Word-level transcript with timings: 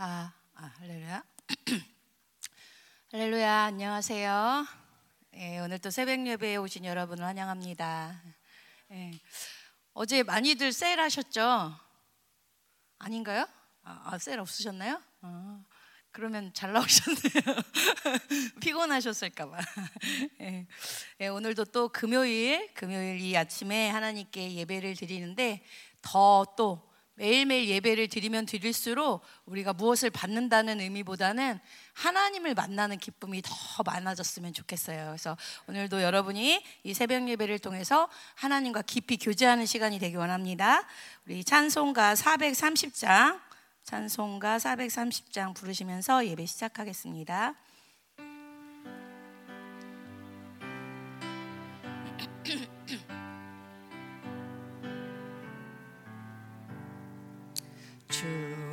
아, 0.00 0.32
아 0.54 0.70
할렐루야. 0.78 1.24
할렐루야, 3.10 3.52
안녕하세요. 3.64 4.64
예, 5.34 5.58
오늘 5.58 5.80
또 5.80 5.90
새벽 5.90 6.24
예배에 6.24 6.54
오신 6.54 6.84
여러분을 6.84 7.24
환영합니다. 7.24 8.22
예, 8.92 9.10
어제 9.94 10.22
많이들 10.22 10.72
세일하셨죠? 10.72 11.74
아닌가요? 12.98 13.48
아, 13.82 14.02
아 14.04 14.18
세일 14.18 14.38
없으셨나요? 14.38 15.02
아, 15.22 15.64
그러면 16.12 16.52
잘 16.54 16.72
나오셨네요. 16.72 17.56
피곤하셨을까봐. 18.62 19.58
예, 20.42 20.68
예, 21.18 21.26
오늘도 21.26 21.64
또 21.64 21.88
금요일, 21.88 22.72
금요일 22.72 23.20
이 23.20 23.36
아침에 23.36 23.90
하나님께 23.90 24.54
예배를 24.54 24.94
드리는데 24.94 25.64
더또 26.02 26.87
매일매일 27.18 27.68
예배를 27.68 28.06
드리면 28.08 28.46
드릴수록 28.46 29.22
우리가 29.44 29.72
무엇을 29.72 30.08
받는다는 30.10 30.80
의미보다는 30.80 31.58
하나님을 31.92 32.54
만나는 32.54 32.98
기쁨이 32.98 33.42
더 33.42 33.82
많아졌으면 33.84 34.52
좋겠어요. 34.52 35.06
그래서 35.06 35.36
오늘도 35.66 36.02
여러분이 36.02 36.62
이 36.84 36.94
새벽 36.94 37.28
예배를 37.28 37.58
통해서 37.58 38.08
하나님과 38.36 38.82
깊이 38.82 39.16
교제하는 39.16 39.66
시간이 39.66 39.98
되기 39.98 40.14
원합니다. 40.14 40.86
우리 41.26 41.42
찬송가 41.42 42.14
430장, 42.14 43.40
찬송가 43.82 44.58
430장 44.58 45.54
부르시면서 45.54 46.24
예배 46.24 46.46
시작하겠습니다. 46.46 47.56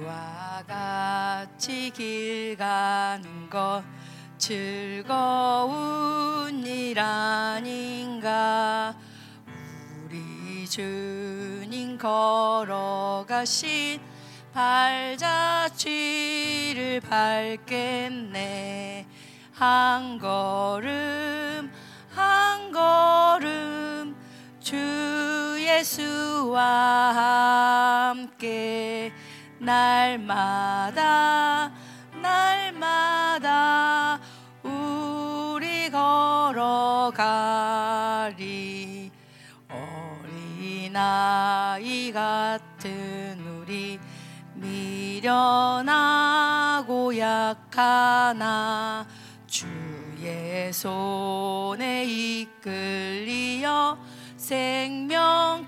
와 0.06 0.64
같이 0.68 1.90
길 1.90 2.56
가는 2.56 3.50
것 3.50 3.84
즐거운 4.38 5.74
일 6.64 7.00
아닌가? 7.00 8.96
우리 10.06 10.70
주님 10.70 11.98
걸어가신 11.98 14.00
발자취를 14.54 15.82
밟겠네. 17.02 19.08
한 19.54 20.20
걸음 20.20 21.72
한 22.10 22.72
걸음 22.72 24.16
주 24.60 24.76
예수와 25.60 26.62
함께 28.12 29.12
날마다 29.66 31.02
날마다 32.22 34.20
우리 34.62 35.90
걸어가리. 35.90 37.16
어린아이 40.94 42.12
같은 42.12 43.40
우리 43.48 44.00
미련하고 44.54 45.88
약하나 47.18 49.08
주의 49.48 50.72
손에 50.72 52.06
이끌리어 52.06 53.98
생명길로 54.38 55.64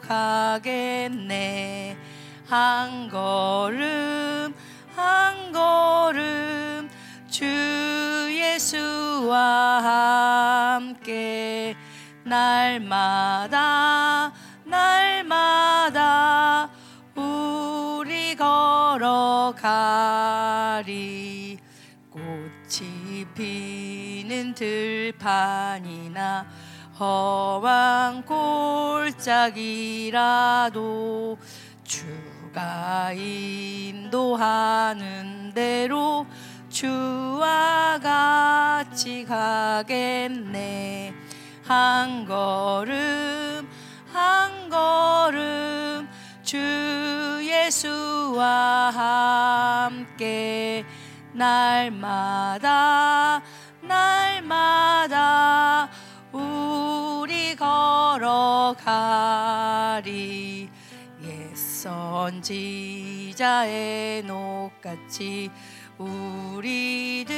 가겠네 0.00 1.98
한 2.52 3.08
걸음 3.08 4.52
한 4.94 5.52
걸음 5.52 6.90
주 7.30 7.46
예수와 8.30 9.80
함께 10.76 11.74
날마다 12.24 13.54
날마다 14.66 16.68
우리 17.14 18.36
걸어가리. 18.36 19.62
꽃이 22.10 23.26
피는 23.34 24.54
들판이나 24.54 26.46
험한 27.00 28.26
골짜기라도 28.26 29.22
주 31.84 32.31
가 32.52 33.12
인도하는 33.12 34.42
대로 35.54 36.26
주와 36.68 37.98
같이 38.02 39.24
가겠네. 39.24 41.14
한 41.64 42.26
걸음 42.26 43.68
한 44.12 44.68
걸음 44.68 46.08
주 46.42 46.58
예수와 47.42 48.90
함께 49.90 50.84
날마다 51.32 52.62
날마다 53.80 55.08
우리 56.32 57.56
걸어가리 57.56 58.72
선지자의 62.22 64.22
녹같이 64.22 65.50
우리들도 65.98 67.30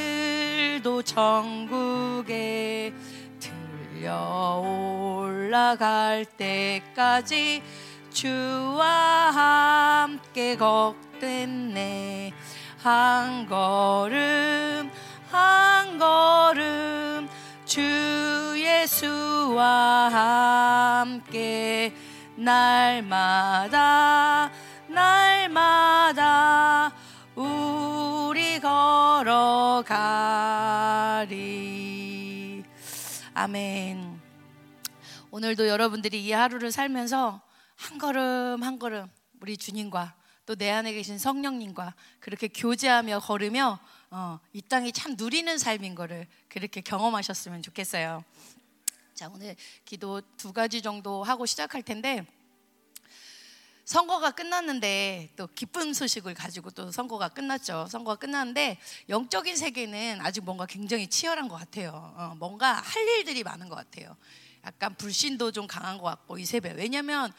천국에 1.02 2.92
들려 3.40 4.62
올라갈 4.62 6.26
때까지 6.26 7.62
주와 8.10 10.04
함께 10.04 10.54
걷겠네. 10.56 12.34
한 12.82 13.46
걸음 13.46 14.90
한 15.30 15.98
걸음 15.98 17.26
주 17.64 17.80
예수와 18.54 20.10
함께 20.12 21.94
날마다 22.36 24.50
날마다 24.94 26.92
우리 27.34 28.60
걸어가리 28.60 29.84
아멘 33.34 34.20
오늘도 35.30 35.68
여러분들이 35.68 36.24
이 36.24 36.32
하루를 36.32 36.72
살면서 36.72 37.42
한 37.74 37.98
걸음 37.98 38.62
한 38.62 38.78
걸음 38.78 39.08
우리 39.40 39.56
주님과 39.56 40.14
또 40.46 40.54
내 40.56 40.70
안에 40.70 40.92
계신 40.92 41.18
성령님과 41.18 41.94
그렇게 42.20 42.48
교제하며 42.48 43.20
걸으며 43.20 43.78
어, 44.10 44.38
이 44.52 44.60
땅이 44.60 44.92
참 44.92 45.14
누리는 45.16 45.56
삶인 45.58 45.94
거를 45.94 46.26
그렇게 46.48 46.80
경험하셨으면 46.82 47.62
좋겠어요. 47.62 48.22
자, 49.14 49.30
오늘 49.32 49.56
기도 49.84 50.20
두 50.36 50.52
가지 50.52 50.82
정도 50.82 51.22
하고 51.24 51.46
시작할 51.46 51.82
텐데 51.82 52.26
선거가 53.84 54.30
끝났는데 54.30 55.30
또 55.36 55.46
기쁜 55.54 55.92
소식을 55.92 56.34
가지고 56.34 56.70
또 56.70 56.90
선거가 56.90 57.28
끝났죠. 57.28 57.86
선거가 57.90 58.16
끝났는데 58.16 58.78
영적인 59.08 59.56
세계는 59.56 60.20
아직 60.22 60.42
뭔가 60.42 60.64
굉장히 60.66 61.06
치열한 61.06 61.48
것 61.48 61.56
같아요. 61.56 62.14
어, 62.16 62.34
뭔가 62.38 62.72
할 62.72 63.08
일들이 63.08 63.42
많은 63.42 63.68
것 63.68 63.76
같아요. 63.76 64.16
약간 64.64 64.94
불신도 64.94 65.52
좀 65.52 65.66
강한 65.66 65.98
것 65.98 66.04
같고 66.04 66.38
이 66.38 66.46
세배. 66.46 66.72
왜냐하면 66.72 67.32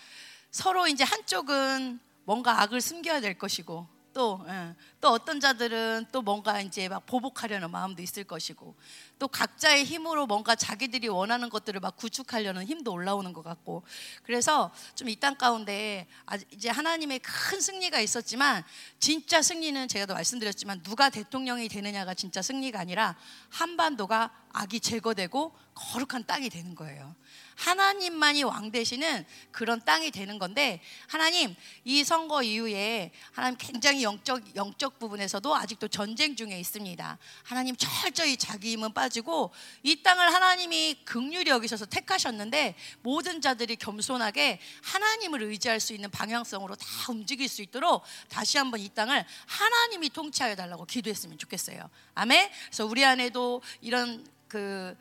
서로 0.51 0.87
이제 0.87 1.03
한쪽은 1.03 1.99
뭔가 2.25 2.61
악을 2.61 2.79
숨겨야 2.79 3.21
될 3.21 3.37
것이고 3.37 3.94
또, 4.15 4.39
예. 4.47 4.73
또 5.01 5.09
어떤 5.09 5.41
자들은 5.41 6.05
또 6.13 6.21
뭔가 6.21 6.61
이제 6.61 6.87
막 6.87 7.05
보복하려는 7.05 7.69
마음도 7.69 8.01
있을 8.01 8.23
것이고 8.23 8.73
또 9.19 9.27
각자의 9.27 9.83
힘으로 9.83 10.25
뭔가 10.25 10.55
자기들이 10.55 11.09
원하는 11.09 11.49
것들을 11.49 11.81
막 11.81 11.97
구축하려는 11.97 12.65
힘도 12.65 12.93
올라오는 12.93 13.33
것 13.33 13.43
같고 13.43 13.83
그래서 14.23 14.71
좀 14.95 15.09
이 15.09 15.19
땅 15.19 15.35
가운데 15.35 16.07
이제 16.51 16.69
하나님의 16.69 17.19
큰 17.19 17.59
승리가 17.59 17.99
있었지만 17.99 18.63
진짜 18.99 19.41
승리는 19.41 19.89
제가 19.89 20.05
도 20.05 20.13
말씀드렸지만 20.13 20.81
누가 20.81 21.09
대통령이 21.09 21.67
되느냐가 21.67 22.13
진짜 22.13 22.41
승리가 22.41 22.79
아니라 22.79 23.17
한반도가 23.49 24.31
악이 24.53 24.79
제거되고 24.79 25.53
거룩한 25.73 26.25
땅이 26.25 26.49
되는 26.49 26.73
거예요. 26.73 27.13
하나님만이 27.55 28.43
왕 28.43 28.71
되시는 28.71 29.25
그런 29.51 29.83
땅이 29.83 30.11
되는 30.11 30.37
건데 30.39 30.81
하나님 31.07 31.55
이 31.83 32.03
선거 32.03 32.43
이후에 32.43 33.11
하나님 33.31 33.57
굉장히 33.57 34.03
영적 34.03 34.55
영적 34.55 34.99
부분에서도 34.99 35.55
아직도 35.55 35.87
전쟁 35.87 36.35
중에 36.35 36.59
있습니다. 36.59 37.17
하나님 37.43 37.75
철저히 37.75 38.37
자기 38.37 38.71
힘은 38.71 38.93
빠지고 38.93 39.51
이 39.83 40.03
땅을 40.03 40.33
하나님이 40.33 41.01
극률이 41.05 41.49
여기셔서 41.49 41.85
택하셨는데 41.85 42.75
모든 43.01 43.41
자들이 43.41 43.75
겸손하게 43.77 44.59
하나님을 44.83 45.43
의지할 45.43 45.79
수 45.79 45.93
있는 45.93 46.09
방향성으로 46.11 46.75
다 46.75 46.85
움직일 47.09 47.47
수 47.47 47.61
있도록 47.61 48.03
다시 48.29 48.57
한번 48.57 48.79
이 48.79 48.89
땅을 48.89 49.25
하나님이 49.47 50.09
통치하여 50.09 50.55
달라고 50.55 50.85
기도했으면 50.85 51.37
좋겠어요. 51.37 51.89
아멘. 52.15 52.49
그래서 52.67 52.85
우리 52.85 53.05
안에도 53.05 53.61
이런 53.81 54.25
그 54.47 54.95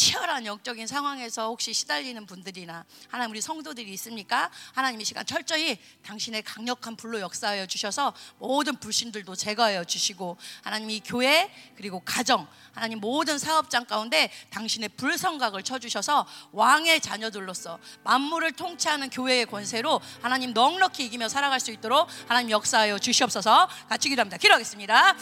치열한 0.00 0.46
영적인 0.46 0.86
상황에서 0.86 1.48
혹시 1.48 1.74
시달리는 1.74 2.24
분들이나 2.24 2.86
하나님 3.10 3.32
우리 3.32 3.42
성도들이 3.42 3.92
있습니까? 3.92 4.50
하나님 4.72 4.98
이 4.98 5.04
시간 5.04 5.26
철저히 5.26 5.78
당신의 6.02 6.40
강력한 6.40 6.96
불로 6.96 7.20
역사하여 7.20 7.66
주셔서 7.66 8.14
모든 8.38 8.76
불신들도 8.76 9.34
제거하여 9.34 9.84
주시고 9.84 10.38
하나님 10.62 10.88
이 10.88 11.00
교회 11.00 11.52
그리고 11.76 12.00
가정 12.00 12.48
하나님 12.72 12.98
모든 12.98 13.38
사업장 13.38 13.84
가운데 13.84 14.32
당신의 14.48 14.88
불성각을 14.96 15.64
쳐주셔서 15.64 16.26
왕의 16.52 17.02
자녀들로서 17.02 17.78
만물을 18.02 18.52
통치하는 18.52 19.10
교회의 19.10 19.44
권세로 19.44 20.00
하나님 20.22 20.54
넉넉히 20.54 21.04
이기며 21.04 21.28
살아갈 21.28 21.60
수 21.60 21.72
있도록 21.72 22.08
하나님 22.26 22.52
역사하여 22.52 22.98
주시옵소서. 22.98 23.68
같이 23.86 24.08
기도합니다. 24.08 24.38
기도하겠습니다 24.38 25.14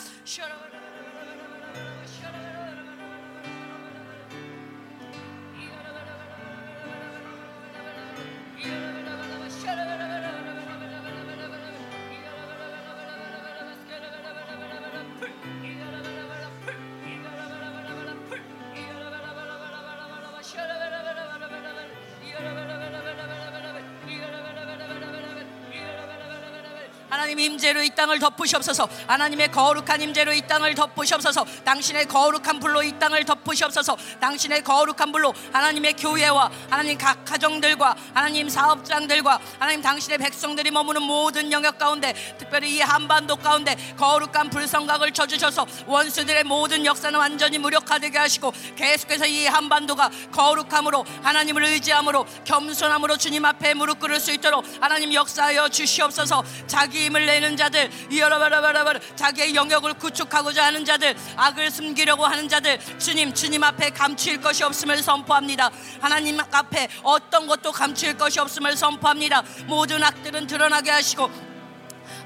하나님 27.68 27.78
임재로 27.78 27.82
이 27.82 27.87
땅을 27.98 28.20
덮으시옵소서. 28.20 28.88
하나님의 29.08 29.50
거룩한 29.50 30.00
임재로 30.00 30.32
이 30.32 30.40
땅을 30.42 30.76
덮으시옵소서. 30.76 31.44
당신의 31.64 32.06
거룩한 32.06 32.60
불로 32.60 32.80
이 32.80 32.96
땅을 32.96 33.24
덮으시옵소서. 33.24 33.96
당신의 34.20 34.62
거룩한 34.62 35.10
불로 35.10 35.34
하나님의 35.52 35.94
교회와 35.94 36.48
하나님 36.70 36.96
각 36.96 37.24
가정들과 37.24 37.96
하나님 38.14 38.48
사업장들과 38.48 39.40
하나님 39.58 39.82
당신의 39.82 40.18
백성들이 40.18 40.70
머무는 40.70 41.02
모든 41.02 41.50
영역 41.50 41.76
가운데 41.76 42.14
특별히 42.38 42.76
이 42.76 42.80
한반도 42.80 43.34
가운데 43.34 43.74
거룩한 43.96 44.50
불성각을 44.50 45.12
쳐주셔서 45.12 45.66
원수들의 45.86 46.44
모든 46.44 46.86
역사는 46.86 47.18
완전히 47.18 47.58
무력화되게 47.58 48.16
하시고 48.16 48.52
계속해서 48.76 49.26
이 49.26 49.46
한반도가 49.46 50.08
거룩함으로 50.30 51.04
하나님을 51.24 51.64
의지함으로 51.64 52.26
겸손함으로 52.44 53.16
주님 53.16 53.44
앞에 53.44 53.74
무릎 53.74 53.98
꿇을 53.98 54.20
수 54.20 54.30
있도록 54.30 54.64
하나님 54.80 55.12
역사하여 55.12 55.68
주시옵소서. 55.70 56.44
자기 56.68 57.06
힘을 57.06 57.26
내는 57.26 57.56
자들 57.56 57.87
이어라바라바라바라 58.10 59.00
자기의 59.16 59.54
영역을 59.54 59.94
구축하고자 59.94 60.64
하는 60.66 60.84
자들 60.84 61.14
악을 61.36 61.70
숨기려고 61.70 62.24
하는 62.26 62.48
자들 62.48 62.78
주님 62.98 63.34
주님 63.34 63.62
앞에 63.64 63.90
감추일 63.90 64.40
것이 64.40 64.64
없음을 64.64 65.02
선포합니다. 65.02 65.70
하나님 66.00 66.38
앞에 66.40 66.88
어떤 67.02 67.46
것도 67.46 67.72
감추일 67.72 68.16
것이 68.16 68.40
없음을 68.40 68.76
선포합니다. 68.76 69.42
모든 69.66 70.02
악들은 70.02 70.46
드러나게 70.46 70.90
하시고 70.90 71.30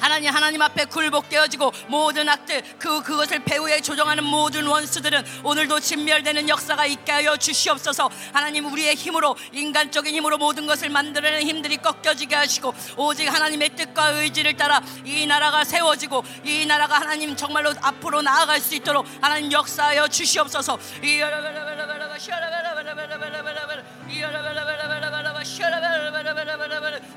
하나님 0.03 0.35
하나님 0.35 0.61
앞에 0.61 0.87
굴복되어지고 0.87 1.73
모든 1.87 2.29
악들 2.29 2.61
그 2.77 3.03
그것을 3.03 3.39
배후에 3.45 3.81
조정하는 3.81 4.25
모든 4.25 4.67
원수들은 4.67 5.25
오늘도 5.45 5.79
진멸되는 5.79 6.49
역사가 6.49 6.87
있게 6.87 7.13
하여 7.13 7.37
주시옵소서. 7.37 8.11
하나님 8.33 8.67
우리의 8.67 8.97
힘으로 8.97 9.37
인간적인 9.53 10.13
힘으로 10.13 10.39
모든 10.39 10.67
것을 10.67 10.89
만들어내는 10.89 11.47
힘들이 11.47 11.77
꺾여지게 11.77 12.35
하시고 12.35 12.75
오직 12.97 13.33
하나님의 13.33 13.77
뜻과 13.77 14.09
의지를 14.09 14.57
따라 14.57 14.83
이 15.05 15.25
나라가 15.25 15.63
세워지고 15.63 16.25
이 16.43 16.67
나라가 16.67 16.97
하나님 16.97 17.37
정말로 17.37 17.73
앞으로 17.81 18.23
나아갈 18.23 18.59
수 18.59 18.75
있도록 18.75 19.07
하나님 19.21 19.53
역사하여 19.53 20.09
주시옵소서. 20.09 20.81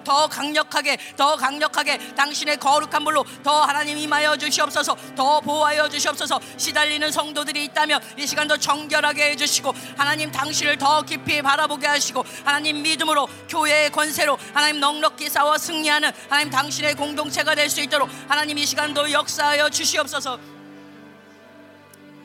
더 0.03 0.27
강력하게 0.27 0.97
더 1.15 1.35
강력하게 1.35 2.15
당신의 2.15 2.57
거룩한 2.57 3.03
물로 3.03 3.23
더 3.43 3.61
하나님 3.63 3.97
임하여 3.97 4.37
주시옵소서 4.37 4.95
더 5.15 5.39
보호하여 5.41 5.89
주시옵소서. 5.89 6.39
시달리는 6.57 7.11
성도들이 7.11 7.65
있다면 7.65 8.01
이 8.17 8.25
시간 8.25 8.47
더 8.47 8.57
정결하게 8.57 9.31
해주시고 9.31 9.73
하나님 9.97 10.31
당신을 10.31 10.77
더 10.77 11.01
깊이 11.01 11.41
바라보게 11.41 11.87
하시고 11.87 12.23
하나님 12.43 12.81
믿음으로 12.81 13.27
교회의 13.49 13.91
권세로 13.91 14.37
하나님 14.53 14.79
넉넉히 14.79 15.29
싸워 15.29 15.57
승리하는 15.57 16.11
하나님 16.29 16.49
당신의 16.49 16.95
공동체가 16.95 17.53
될 17.53 17.65
수 17.75 17.81
있도록 17.81 18.09
하나님 18.29 18.57
이 18.57 18.65
시간도 18.65 19.11
역사하여 19.11 19.69
주시옵소서. 19.69 20.39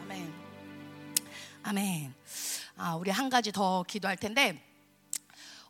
아멘. 0.03 0.33
아멘. 1.65 2.15
아, 2.77 2.95
우리 2.95 3.11
한 3.11 3.29
가지 3.29 3.51
더 3.51 3.83
기도할 3.83 4.17
텐데 4.17 4.70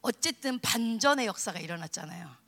어쨌든 0.03 0.59
반전의 0.61 1.27
역사가 1.27 1.61
일어났잖아요. 1.61 2.41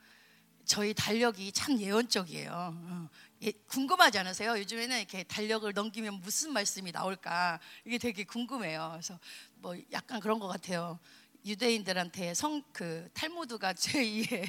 저희 0.64 0.94
달력이 0.94 1.52
참 1.52 1.78
예언적이에요. 1.78 2.50
어, 2.52 3.08
예, 3.42 3.52
궁금하지 3.66 4.18
않으세요? 4.18 4.58
요즘에는 4.58 4.98
이렇게 4.98 5.22
달력을 5.24 5.70
넘기면 5.72 6.20
무슨 6.20 6.52
말씀이 6.52 6.92
나올까 6.92 7.58
이게 7.84 7.98
되게 7.98 8.24
궁금해요. 8.24 8.90
그래서 8.92 9.18
뭐 9.56 9.76
약간 9.92 10.20
그런 10.20 10.38
것 10.38 10.48
같아요. 10.48 10.98
유대인들한테 11.44 12.34
성 12.34 12.62
그 12.72 13.08
탈무드가 13.12 13.74
제2의 13.74 14.48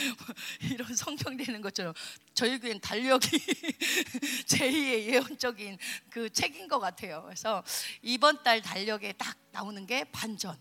이런 0.72 0.94
성경 0.94 1.36
되는 1.36 1.60
것처럼 1.60 1.92
저희 2.32 2.58
교회는 2.58 2.80
달력이 2.80 3.28
제2의 4.46 5.06
예언적인 5.06 5.78
그 6.10 6.30
책인 6.30 6.68
것 6.68 6.78
같아요. 6.78 7.22
그래서 7.24 7.62
이번 8.02 8.42
달 8.42 8.62
달력에 8.62 9.12
딱 9.12 9.36
나오는 9.52 9.84
게 9.86 10.04
반전, 10.04 10.56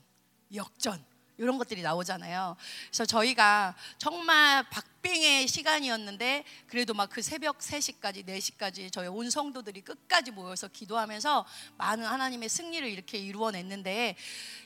역전 0.54 1.06
이런 1.38 1.58
것들이 1.58 1.82
나오잖아요. 1.82 2.56
그래서 2.88 3.06
저희가 3.06 3.76
정말 3.98 4.64
박빙의 4.70 5.48
시간이었는데 5.48 6.44
그래도 6.68 6.94
막 6.94 7.08
그 7.08 7.22
새벽 7.22 7.60
3시까지 7.60 8.26
4시까지 8.28 8.92
저희 8.92 9.08
온 9.08 9.30
성도들이 9.30 9.82
끝까지 9.82 10.32
모여서 10.32 10.68
기도하면서 10.68 11.46
많은 11.78 12.06
하나님의 12.06 12.50
승리를 12.50 12.88
이렇게 12.88 13.18
이루어냈는데 13.18 14.16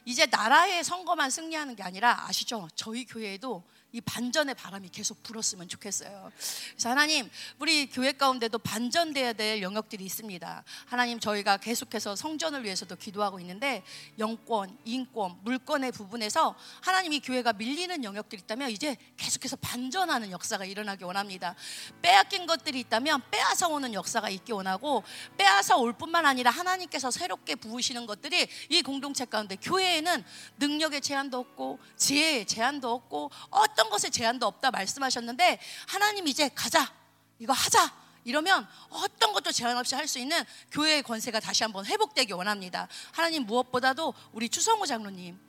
이제 0.05 0.25
나라의 0.25 0.83
선거만 0.83 1.29
승리하는 1.29 1.75
게 1.75 1.83
아니라 1.83 2.25
아시죠? 2.27 2.67
저희 2.75 3.05
교회에도 3.05 3.63
이 3.93 3.99
반전의 3.99 4.55
바람이 4.55 4.89
계속 4.89 5.21
불었으면 5.23 5.67
좋겠어요. 5.67 6.31
그래서 6.71 6.89
하나님, 6.89 7.29
우리 7.59 7.89
교회 7.89 8.11
가운데도 8.13 8.59
반전돼야 8.59 9.33
될 9.33 9.61
영역들이 9.61 10.05
있습니다. 10.05 10.63
하나님, 10.85 11.19
저희가 11.19 11.57
계속해서 11.57 12.15
성전을 12.15 12.63
위해서도 12.63 12.95
기도하고 12.95 13.39
있는데 13.41 13.83
영권, 14.17 14.77
인권, 14.85 15.37
물권의 15.43 15.91
부분에서 15.91 16.55
하나님 16.81 17.13
이 17.13 17.19
교회가 17.19 17.53
밀리는 17.53 18.03
영역들이 18.03 18.43
있다면 18.43 18.71
이제 18.71 18.95
계속해서 19.17 19.57
반전하는 19.57 20.31
역사가 20.31 20.63
일어나기 20.65 21.03
원합니다. 21.03 21.55
빼앗긴 22.01 22.45
것들이 22.45 22.79
있다면 22.81 23.21
빼앗아 23.29 23.67
오는 23.67 23.93
역사가 23.93 24.29
있기 24.29 24.53
원하고 24.53 25.03
빼앗아 25.37 25.77
올 25.77 25.93
뿐만 25.93 26.25
아니라 26.25 26.51
하나님께서 26.51 27.11
새롭게 27.11 27.55
부으시는 27.55 28.05
것들이 28.05 28.47
이 28.69 28.81
공동체 28.81 29.25
가운데 29.25 29.55
교회에는 29.57 30.23
능력의 30.59 31.01
제한도 31.01 31.39
없고 31.39 31.79
지혜의 31.97 32.45
제한도 32.45 32.91
없고 32.93 33.31
어떤 33.49 33.80
어떤 33.81 33.89
것에 33.89 34.11
제한도 34.11 34.45
없다 34.45 34.69
말씀하셨는데 34.69 35.59
하나님 35.87 36.27
이제 36.27 36.49
가자 36.53 36.93
이거 37.39 37.51
하자 37.51 37.91
이러면 38.23 38.67
어떤 38.89 39.33
것도 39.33 39.51
제한 39.51 39.75
없이 39.75 39.95
할 39.95 40.07
수 40.07 40.19
있는 40.19 40.43
교회의 40.69 41.01
권세가 41.01 41.39
다시 41.39 41.63
한번 41.63 41.83
회복되기 41.87 42.31
원합니다. 42.33 42.87
하나님 43.11 43.47
무엇보다도 43.47 44.13
우리 44.33 44.49
추성호 44.49 44.85
장로님 44.85 45.39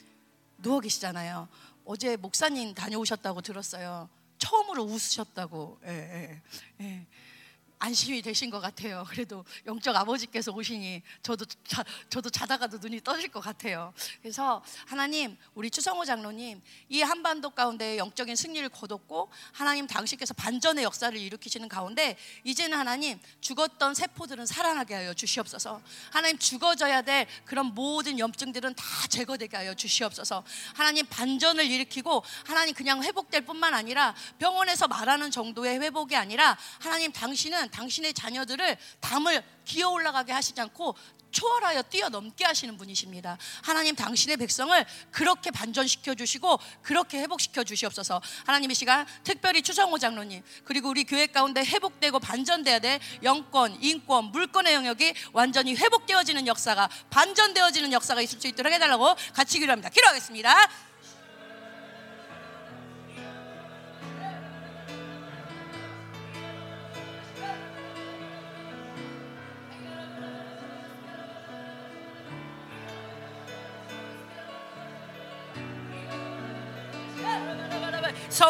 누워 0.59 0.81
계시잖아요. 0.81 1.47
어제 1.85 2.17
목사님 2.17 2.73
다녀오셨다고 2.75 3.43
들었어요. 3.43 4.09
처음으로 4.39 4.85
웃으셨다고. 4.85 5.81
예, 5.85 5.91
예, 5.91 6.85
예. 6.87 7.07
안심이 7.83 8.23
되신 8.23 8.49
것 8.49 8.61
같아요. 8.61 9.05
그래도 9.09 9.45
영적 9.67 9.97
아버지께서 9.97 10.53
오시니 10.53 11.03
저도 11.21 11.45
자, 11.67 11.85
저도 12.09 12.31
자다가도 12.31 12.79
눈이 12.79 13.01
떠질 13.03 13.29
것 13.29 13.41
같아요. 13.41 13.93
그래서 14.23 14.63
하나님 14.87 15.37
우리 15.55 15.69
추성호 15.69 16.05
장로님 16.05 16.63
이 16.91 17.03
한반도 17.03 17.51
가운데 17.51 17.99
영적인 17.99 18.37
승리를 18.37 18.69
거뒀고 18.69 19.31
하나님 19.51 19.89
당신께서 19.89 20.33
반전의 20.35 20.85
역사를 20.85 21.19
일으키시는 21.19 21.69
가운데 21.69 22.17
이제는 22.45 22.79
하나님 22.79 23.19
죽었던 23.41 23.95
세포들은 23.97 24.47
살아나게 24.47 24.95
하여 24.95 25.13
주시옵소서. 25.13 25.83
하나님 26.13 26.39
죽어져야 26.39 27.03
될 27.03 27.27
그런 27.45 27.75
모든 27.75 28.17
염증들은 28.17 28.75
다 28.77 28.85
제거되게 29.09 29.57
하여 29.57 29.75
주시옵소서. 29.75 30.45
하나님 30.75 31.05
반전을 31.07 31.69
일으키고 31.69 32.23
하나님 32.47 32.77
그냥 32.77 33.03
회복될 33.03 33.45
뿐만 33.45 33.75
아니라 33.75 34.15
병원에서 34.39 34.87
말하는 34.87 35.33
정도의 35.33 35.81
회복이 35.81 36.15
아니라 36.15 36.57
하나님 36.79 37.11
당신은 37.11 37.72
당신의 37.73 38.15
자녀들을 38.15 38.77
담을 39.01 39.43
기어 39.65 39.89
올라가게 39.91 40.33
하시지 40.33 40.61
않고 40.61 40.95
초월하여 41.33 41.83
뛰어넘게 41.83 42.45
하시는 42.45 42.77
분이십니다. 42.77 43.39
하나님 43.63 43.97
당신의 43.97 44.37
백성을 44.37 44.85
그렇게 45.11 45.51
반전시켜 45.51 46.15
주시고 46.15 46.59
그렇게 46.83 47.19
회복시켜 47.19 47.65
주시옵소서. 47.65 48.21
하나님 48.45 48.71
이 48.71 48.75
시간 48.75 49.07
특별히 49.25 49.63
추성호 49.63 49.99
장로님 49.99 50.43
그리고 50.65 50.91
우리 50.91 51.05
교회 51.05 51.27
가운데 51.27 51.65
회복되고 51.65 52.21
반전돼야 52.21 52.79
될 52.79 53.01
영권, 53.23 53.83
인권, 53.83 54.27
물권의 54.27 54.75
영역이 54.75 55.15
완전히 55.33 55.75
회복되어지는 55.75 56.47
역사가 56.47 56.89
반전되어지는 57.11 57.93
역사가 57.93 58.21
있을 58.21 58.41
수 58.41 58.47
있도록 58.47 58.73
해달라고 58.73 59.15
같이 59.33 59.59
기도합니다. 59.59 59.89
기도하겠습니다. 59.89 60.92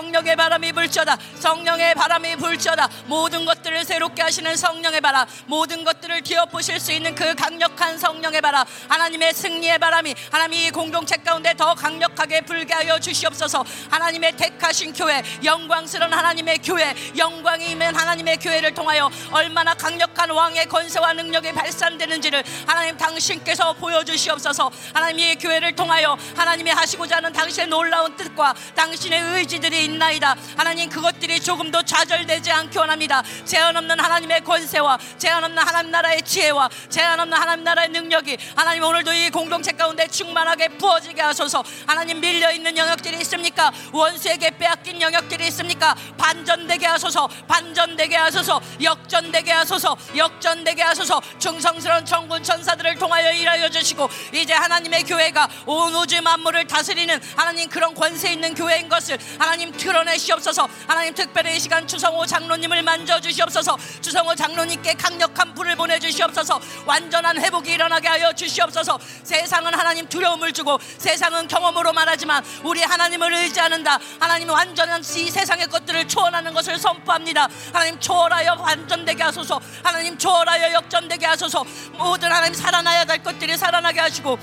성령의 0.02 0.34
바람이 0.34 0.72
불쳐다. 0.72 1.16
성령의 1.38 1.94
바람이 1.94 2.36
불쳐다. 2.36 2.88
모든 3.06 3.44
것들을 3.44 3.84
새롭게 3.84 4.22
하시는 4.22 4.56
성령의 4.56 5.00
바람 5.00 5.26
모든 5.46 5.84
것들을 5.84 6.22
기어보실 6.22 6.80
수 6.80 6.90
있는 6.90 7.14
그 7.14 7.34
강력한 7.36 7.96
성령의 7.96 8.40
바람 8.40 8.66
하나님의 8.88 9.32
승리의 9.32 9.78
바람이 9.78 10.14
하나님 10.30 10.58
이 10.58 10.70
공동체 10.70 11.16
가운데 11.16 11.54
더 11.54 11.74
강력하게 11.74 12.40
불게 12.40 12.74
하여 12.74 12.98
주시옵소서. 12.98 13.64
하나님의 13.90 14.36
택하신 14.36 14.92
교회 14.92 15.22
영광스러운 15.44 16.12
하나님의 16.12 16.58
교회 16.58 16.94
영광이 17.16 17.70
있는 17.70 17.94
하나님의 17.94 18.38
교회를 18.38 18.74
통하여 18.74 19.08
얼마나 19.30 19.72
강력한 19.74 20.30
왕의 20.30 20.66
권세와 20.66 21.12
능력이 21.12 21.52
발산되는지를 21.52 22.42
하나님 22.66 22.96
당신께서 22.96 23.72
보여주시옵소서. 23.74 24.70
하나님 24.92 25.20
이 25.20 25.36
교회를 25.36 25.76
통하여 25.76 26.18
하나님이 26.36 26.70
하시고자 26.70 27.18
하는 27.18 27.32
당신의 27.32 27.68
놀라운 27.68 28.16
뜻과 28.16 28.54
당신의 28.74 29.20
의지들이 29.20 29.91
있나이다. 29.92 30.36
하나님 30.56 30.88
그것들이 30.88 31.40
조금 31.40 31.70
더 31.70 31.82
좌절되지 31.82 32.50
않기 32.50 32.78
원합니다. 32.78 33.22
제한 33.44 33.76
없는 33.76 33.98
하나님의 33.98 34.42
권세와 34.42 34.98
제한 35.18 35.44
없는 35.44 35.58
하나님 35.62 35.90
나라의 35.90 36.22
지혜와 36.22 36.68
제한 36.88 37.20
없는 37.20 37.36
하나님 37.36 37.64
나라의 37.64 37.88
능력이 37.90 38.36
하나님 38.56 38.82
오늘도 38.84 39.12
이 39.12 39.30
공동체 39.30 39.72
가운데 39.72 40.06
충만하게 40.06 40.68
부어지게 40.78 41.20
하소서. 41.20 41.62
하나님 41.86 42.20
밀려 42.20 42.50
있는 42.52 42.76
영역들이 42.76 43.18
있습니까? 43.20 43.72
원수에게 43.92 44.50
빼앗긴 44.58 45.00
영역들이 45.00 45.46
있습니까? 45.48 45.94
반전되게 46.16 46.86
하소서. 46.86 47.28
반전되게 47.48 48.16
하소서. 48.16 48.60
역전되게 48.82 49.52
하소서. 49.52 49.96
역전되게 50.16 50.82
하소서. 50.82 51.20
충성스러운 51.38 52.04
천군 52.04 52.42
천사들을 52.42 52.96
통하여 52.96 53.32
일하여 53.32 53.68
주시고 53.68 54.08
이제 54.32 54.52
하나님의 54.52 55.04
교회가 55.04 55.48
온 55.66 55.94
우주 55.94 56.20
만물을 56.22 56.66
다스리는 56.66 57.20
하나님 57.36 57.68
그런 57.68 57.94
권세 57.94 58.32
있는 58.32 58.54
교회인 58.54 58.88
것을 58.88 59.18
하나님 59.38 59.72
드러내시옵소서. 59.82 60.68
하나님 60.86 61.12
특별히 61.14 61.56
이 61.56 61.60
시간 61.60 61.86
주성호 61.86 62.24
장로님을 62.26 62.82
만져주시옵소서. 62.82 63.76
주성호 64.00 64.34
장로님께 64.34 64.94
강력한 64.94 65.54
불을 65.54 65.76
보내주시옵소서. 65.76 66.60
완전한 66.86 67.40
회복이 67.40 67.72
일어나게 67.72 68.08
하여 68.08 68.32
주시옵소서. 68.32 68.98
세상은 69.24 69.74
하나님 69.74 70.08
두려움을 70.08 70.52
주고 70.52 70.78
세상은 70.98 71.48
경험으로 71.48 71.92
말하지만 71.92 72.44
우리 72.62 72.82
하나님을 72.82 73.32
의지하는다. 73.34 73.98
하나님 74.20 74.48
완전한 74.48 75.00
이 75.02 75.30
세상의 75.30 75.66
것들을 75.66 76.06
초월하는 76.08 76.54
것을 76.54 76.78
선포합니다. 76.78 77.48
하나님 77.72 77.98
초월하여 77.98 78.56
완전되게 78.60 79.22
하소서. 79.22 79.60
하나님 79.82 80.16
초월하여 80.16 80.72
역전되게 80.74 81.26
하소서. 81.26 81.64
모든 81.92 82.30
하나님 82.30 82.54
살아나야 82.54 83.04
될 83.04 83.22
것들이 83.22 83.56
살아나게 83.56 84.00
하시고 84.00 84.38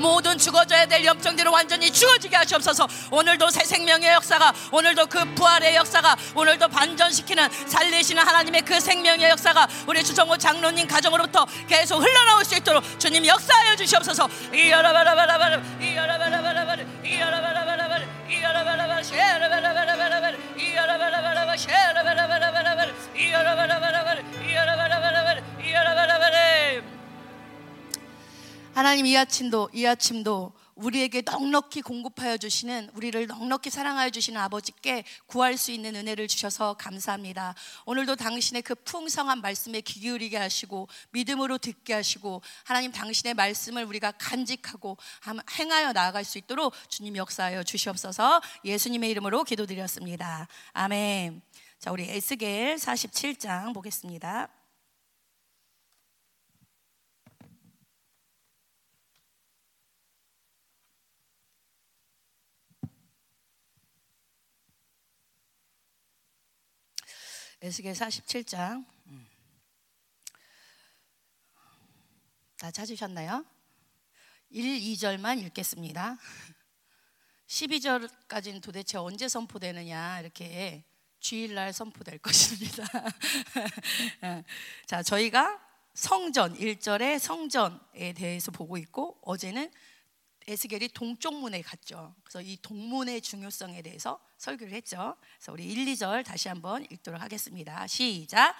모든 0.00 0.36
죽어져야 0.38 0.86
될 0.86 1.04
염증들을 1.04 1.50
완전히 1.50 1.90
죽어지게 1.92 2.34
하시옵소서. 2.36 2.88
오늘도 3.10 3.50
새 3.50 3.64
생명의 3.64 4.08
역사가 4.14 4.52
오늘도 4.72 5.06
그 5.06 5.24
부활의 5.34 5.76
역사가 5.76 6.16
오늘도 6.34 6.68
반전시키는 6.68 7.48
살리시는 7.68 8.26
하나님의 8.26 8.62
그 8.62 8.80
생명의 8.80 9.30
역사가 9.30 9.68
우리 9.86 10.02
주성호 10.02 10.36
장로님 10.36 10.88
가정으로부터 10.88 11.46
계속 11.68 12.02
흘러나올 12.02 12.44
수 12.44 12.56
있도록 12.56 12.82
주님 12.98 13.26
역사하여 13.26 13.76
주시옵소서. 13.76 14.28
이여라바라바라바라 14.52 15.60
이여라바라바라바라 15.80 16.82
이여라바라바라바라 17.04 18.06
이여라바라바라 18.30 19.02
쉐라바라바라바라 19.02 20.36
이여라바라바라바라 20.56 21.56
쉐라바라바라바라 21.56 22.92
이여라바라바라바라 23.16 24.20
이여라바라바라바라 24.46 25.40
이여라바라바라 25.62 26.19
하나님 28.80 29.04
이 29.04 29.14
아침도 29.14 29.68
이 29.74 29.84
아침도 29.84 30.54
우리에게 30.74 31.20
넉넉히 31.20 31.82
공급하여 31.82 32.38
주시는 32.38 32.88
우리를 32.94 33.26
넉넉히 33.26 33.68
사랑하여 33.68 34.08
주시는 34.08 34.40
아버지께 34.40 35.04
구할 35.26 35.58
수 35.58 35.70
있는 35.70 35.96
은혜를 35.96 36.28
주셔서 36.28 36.72
감사합니다. 36.78 37.54
오늘도 37.84 38.16
당신의 38.16 38.62
그 38.62 38.74
풍성한 38.74 39.42
말씀에 39.42 39.82
귀 39.82 40.00
기울이게 40.00 40.38
하시고 40.38 40.88
믿음으로 41.10 41.58
듣게 41.58 41.92
하시고 41.92 42.40
하나님 42.64 42.90
당신의 42.90 43.34
말씀을 43.34 43.84
우리가 43.84 44.12
간직하고 44.12 44.96
행하여 45.58 45.92
나아갈 45.92 46.24
수 46.24 46.38
있도록 46.38 46.72
주님 46.88 47.18
역사하여 47.18 47.64
주시옵소서 47.64 48.40
예수님의 48.64 49.10
이름으로 49.10 49.44
기도드렸습니다. 49.44 50.48
아멘. 50.72 51.42
자, 51.78 51.92
우리 51.92 52.08
에스겔 52.08 52.76
47장 52.76 53.74
보겠습니다. 53.74 54.48
에스겔 67.62 67.92
47장 67.92 68.86
음. 69.08 69.28
다 72.56 72.70
찾으셨나요? 72.70 73.44
1, 74.48 74.64
2절만 74.64 75.44
읽겠습니다. 75.44 76.16
12절까지는 77.48 78.62
도대체 78.62 78.96
언제 78.96 79.28
선포되느냐 79.28 80.20
이렇게 80.20 80.86
주일날 81.18 81.74
선포될 81.74 82.16
것입니다. 82.24 82.84
자, 84.86 85.02
저희가 85.02 85.60
성전 85.92 86.56
1절의 86.56 87.18
성전에 87.18 88.14
대해서 88.14 88.50
보고 88.50 88.78
있고 88.78 89.18
어제는 89.20 89.70
에스겔이 90.50 90.88
동쪽 90.88 91.38
문에 91.38 91.62
갔죠. 91.62 92.12
그래서 92.24 92.42
이 92.42 92.58
동문의 92.60 93.20
중요성에 93.20 93.82
대해서 93.82 94.18
설교를 94.36 94.72
했죠. 94.72 95.14
그래서 95.36 95.52
우리 95.52 95.64
1, 95.66 95.86
2절 95.92 96.24
다시 96.24 96.48
한번 96.48 96.84
읽도록 96.90 97.22
하겠습니다. 97.22 97.86
시작. 97.86 98.56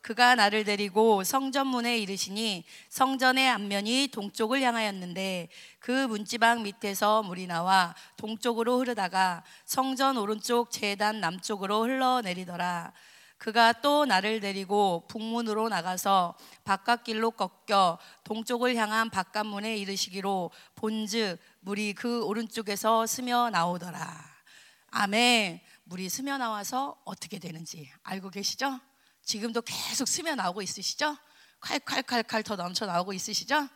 그가 0.00 0.34
나를 0.34 0.64
데리고 0.64 1.22
성전문에 1.22 1.98
이르시니 1.98 2.64
성전의 2.88 3.48
앞면이 3.50 4.08
동쪽을 4.12 4.62
향하였는데 4.62 5.48
그 5.78 6.06
문지방 6.08 6.64
밑에서 6.64 7.22
물이 7.22 7.46
나와 7.46 7.94
동쪽으로 8.16 8.78
흐르다가 8.80 9.44
성전 9.64 10.16
오른쪽 10.16 10.72
재단 10.72 11.20
남쪽으로 11.20 11.84
흘러내리더라. 11.84 12.92
그가 13.38 13.72
또 13.72 14.04
나를 14.04 14.40
데리고 14.40 15.06
북문으로 15.08 15.68
나가서 15.68 16.36
바깥 16.64 17.04
길로 17.04 17.30
꺾여 17.30 17.98
동쪽을 18.24 18.74
향한 18.76 19.10
바깥문에 19.10 19.76
이르시기로 19.76 20.50
본즉 20.74 21.38
물이 21.60 21.94
그 21.94 22.24
오른쪽에서 22.24 23.06
스며 23.06 23.50
나오더라. 23.50 24.38
아멘. 24.90 25.60
물이 25.84 26.08
스며 26.08 26.36
나와서 26.36 27.00
어떻게 27.04 27.38
되는지 27.38 27.90
알고 28.02 28.30
계시죠? 28.30 28.80
지금도 29.22 29.62
계속 29.62 30.08
스며 30.08 30.34
나오고 30.34 30.60
있으시죠? 30.62 31.16
칼칼칼칼 31.60 32.42
더 32.42 32.56
넘쳐 32.56 32.86
나오고 32.86 33.12
있으시죠? 33.12 33.68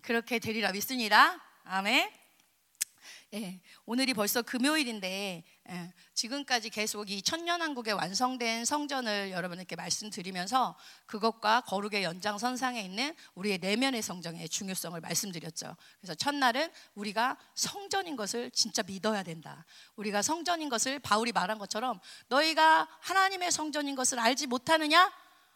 그렇게 0.00 0.38
되리라 0.38 0.72
믿습니다. 0.72 1.40
아멘. 1.64 2.21
예, 3.34 3.60
오늘이 3.86 4.12
벌써 4.12 4.42
금요일인데 4.42 5.42
예, 5.70 5.94
지금까지 6.12 6.68
계속 6.68 7.10
이 7.10 7.22
천년왕국의 7.22 7.94
완성된 7.94 8.66
성전을 8.66 9.30
여러분에게 9.30 9.74
말씀드리면서 9.74 10.76
그것과 11.06 11.62
거룩의 11.62 12.04
연장선상에 12.04 12.82
있는 12.82 13.14
우리의 13.34 13.56
내면의 13.56 14.02
성전의 14.02 14.50
중요성을 14.50 15.00
말씀드렸죠. 15.00 15.74
그래서 16.00 16.14
첫날은 16.14 16.70
우리가 16.94 17.38
성전인 17.54 18.16
것을 18.16 18.50
진짜 18.50 18.82
믿어야 18.82 19.22
된다. 19.22 19.64
우리가 19.96 20.20
성전인 20.20 20.68
것을 20.68 20.98
바울이 20.98 21.32
말한 21.32 21.56
것처럼 21.56 22.00
너희가 22.28 22.86
하나님의 23.00 23.50
성전인 23.50 23.94
것을 23.94 24.18
알지 24.18 24.46
못하느냐? 24.46 25.10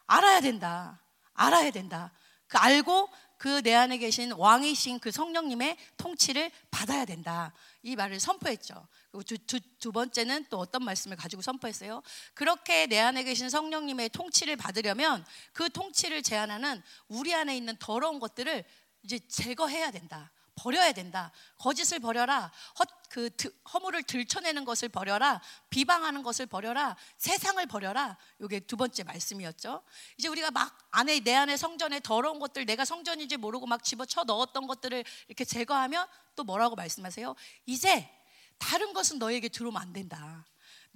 알아야 0.07 0.41
된다. 0.41 1.03
알아야 1.35 1.71
된다. 1.71 2.11
그 2.47 2.57
알고 2.59 3.11
그 3.37 3.61
내 3.67 3.75
안에 3.75 3.99
계신 3.99 4.33
왕이신 4.33 5.01
그 5.01 5.11
성령님의 5.11 5.77
통치를 5.97 6.51
받아야 6.71 7.05
된다. 7.05 7.53
이 7.83 7.97
말을 7.97 8.21
선포했죠. 8.21 8.87
두, 9.27 9.39
두, 9.39 9.61
두 9.79 9.93
번째는 9.93 10.47
또 10.51 10.59
어떤 10.59 10.85
말씀을 10.85 11.17
가지고 11.17 11.43
선포했어요? 11.43 12.03
그렇게 12.35 12.87
내 12.87 12.99
안에 12.99 13.25
계신 13.25 13.51
성령님의 13.51 14.11
통치를 14.11 14.57
받으려면 14.57 15.25
그 15.53 15.69
통치를 15.71 16.23
제한하는 16.23 16.83
우리 17.09 17.35
안에 17.35 17.57
있는 17.57 17.77
더러운 17.79 18.21
것들을 18.21 18.65
이제 19.03 19.19
제거해야 19.29 19.91
된다. 19.91 20.31
버려야 20.57 20.93
된다. 20.93 21.31
거짓을 21.59 22.01
버려라. 22.01 22.51
헛, 22.79 22.89
그 23.11 23.31
허물을 23.73 24.03
들춰내는 24.03 24.65
것을 24.65 24.89
버려라. 24.89 25.41
비방하는 25.71 26.23
것을 26.23 26.47
버려라. 26.47 26.97
세상을 27.19 27.65
버려라. 27.67 28.17
이게 28.41 28.61
두 28.61 28.77
번째 28.77 29.05
말씀이었죠. 29.05 29.83
이제 30.17 30.29
우리가 30.29 30.51
막 30.51 30.77
안에 30.91 31.21
내 31.21 31.35
안에 31.35 31.57
성전에 31.57 32.01
더러운 32.01 32.39
것들 32.39 32.65
내가 32.67 32.85
성전인지 32.85 33.37
모르고 33.37 33.67
막 33.67 33.85
집어쳐 33.85 34.25
넣었던 34.25 34.67
것들을 34.67 35.05
이렇게 35.29 35.45
제거하면 35.45 36.07
또 36.35 36.43
뭐라고 36.43 36.75
말씀하세요? 36.75 37.37
이제 37.67 38.11
다른 38.59 38.93
것은 38.95 39.19
너에게 39.19 39.49
들어오면 39.49 39.81
안 39.81 39.93
된다. 39.93 40.45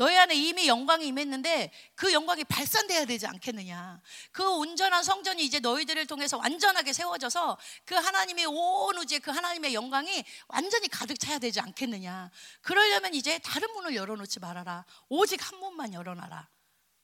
너희 0.01 0.17
안에 0.17 0.35
이미 0.35 0.67
영광이 0.67 1.07
임했는데 1.09 1.71
그 1.95 2.11
영광이 2.11 2.45
발산돼야 2.45 3.05
되지 3.05 3.27
않겠느냐. 3.27 4.01
그 4.33 4.49
온전한 4.49 5.05
성전이 5.05 5.45
이제 5.45 5.61
너희들을 5.61 6.07
통해서 6.07 6.39
완전하게 6.39 6.95
세워져서 6.95 7.59
그 7.85 7.95
하나님의 7.95 8.47
온 8.47 8.97
우주에 8.97 9.19
그 9.19 9.31
하나님의 9.31 9.75
영광이 9.75 10.25
완전히 10.49 10.89
가득 10.89 11.21
차야 11.21 11.39
되지 11.39 11.61
않겠느냐. 11.61 12.31
그러려면 12.63 13.13
이제 13.13 13.39
다른 13.41 13.71
문을 13.75 13.95
열어놓지 13.95 14.41
말아라. 14.41 14.87
오직 15.11 15.47
한 15.47 15.59
문만 15.59 15.93
열어놔라. 15.93 16.49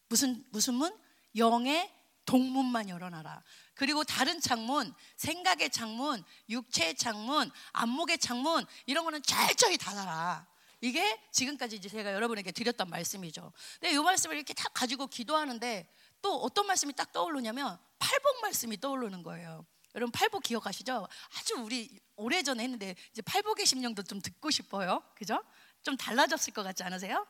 무슨 0.09 0.43
무슨 0.49 0.73
문? 0.73 0.99
영의 1.37 1.93
동문만 2.25 2.89
열어놔라. 2.89 3.43
그리고 3.75 4.05
다른 4.05 4.41
창문, 4.41 4.95
생각의 5.19 5.69
창문, 5.69 6.25
육체의 6.49 6.95
창문, 6.95 7.51
안목의 7.73 8.17
창문 8.21 8.65
이런 8.87 9.05
거는 9.05 9.23
철저히 9.23 9.77
닫아라. 9.77 10.47
이게 10.81 11.19
지금까지 11.33 11.77
이제 11.77 11.89
제가 11.89 12.13
여러분에게 12.13 12.53
드렸던 12.53 12.91
말씀이죠. 12.91 13.53
근데 13.81 13.95
이 13.95 13.99
말씀을 13.99 14.37
이렇게 14.37 14.55
딱 14.55 14.73
가지고 14.75 15.07
기도하는데 15.07 15.89
또 16.23 16.37
어떤 16.43 16.67
말씀이 16.67 16.93
딱 16.93 17.13
떠오르냐면 17.13 17.79
팔복 17.99 18.41
말씀이 18.43 18.79
떠오르는 18.81 19.23
거예요. 19.23 19.67
여러분 19.95 20.13
팔복 20.13 20.43
기억하시죠? 20.43 21.09
아주 21.39 21.55
우리 21.55 21.99
오래전에 22.17 22.63
했는데 22.63 22.95
이제 23.13 23.23
팔복의 23.23 23.65
심령도 23.65 24.03
좀 24.03 24.21
듣고 24.21 24.51
싶어요. 24.51 25.03
그죠? 25.15 25.43
좀 25.83 25.97
달라졌을 25.97 26.53
것 26.53 26.63
같지 26.63 26.83
않으세요? 26.83 27.27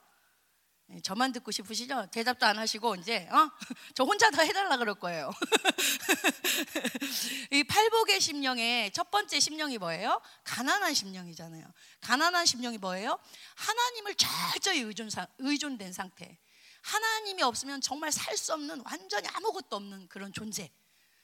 네, 0.89 1.01
저만 1.01 1.33
듣고 1.33 1.51
싶으시죠? 1.51 2.07
대답도 2.13 2.47
안 2.47 2.59
하시고 2.59 2.95
이제 2.95 3.29
어? 3.33 3.51
저 3.95 4.05
혼자 4.05 4.31
다 4.31 4.43
해달라 4.43 4.77
그럴 4.77 4.95
거예요. 4.95 5.33
이 7.51 7.65
팔복의 7.65 8.21
심령의 8.21 8.93
첫 8.93 9.11
번째 9.11 9.41
심령이 9.41 9.79
뭐예요? 9.79 10.21
가난한 10.45 10.95
심령이잖아요. 10.95 11.67
가난한 12.03 12.47
심령이 12.47 12.79
뭐예요? 12.79 13.19
하나님을 13.57 14.15
철저히 14.15 14.81
의존, 14.81 15.09
의존된 15.39 15.93
상태. 15.93 16.39
하나님이 16.83 17.43
없으면 17.43 17.81
정말 17.81 18.13
살 18.13 18.37
수 18.37 18.53
없는 18.53 18.83
완전히 18.85 19.27
아무것도 19.29 19.75
없는 19.75 20.09
그런 20.09 20.33
존재. 20.33 20.71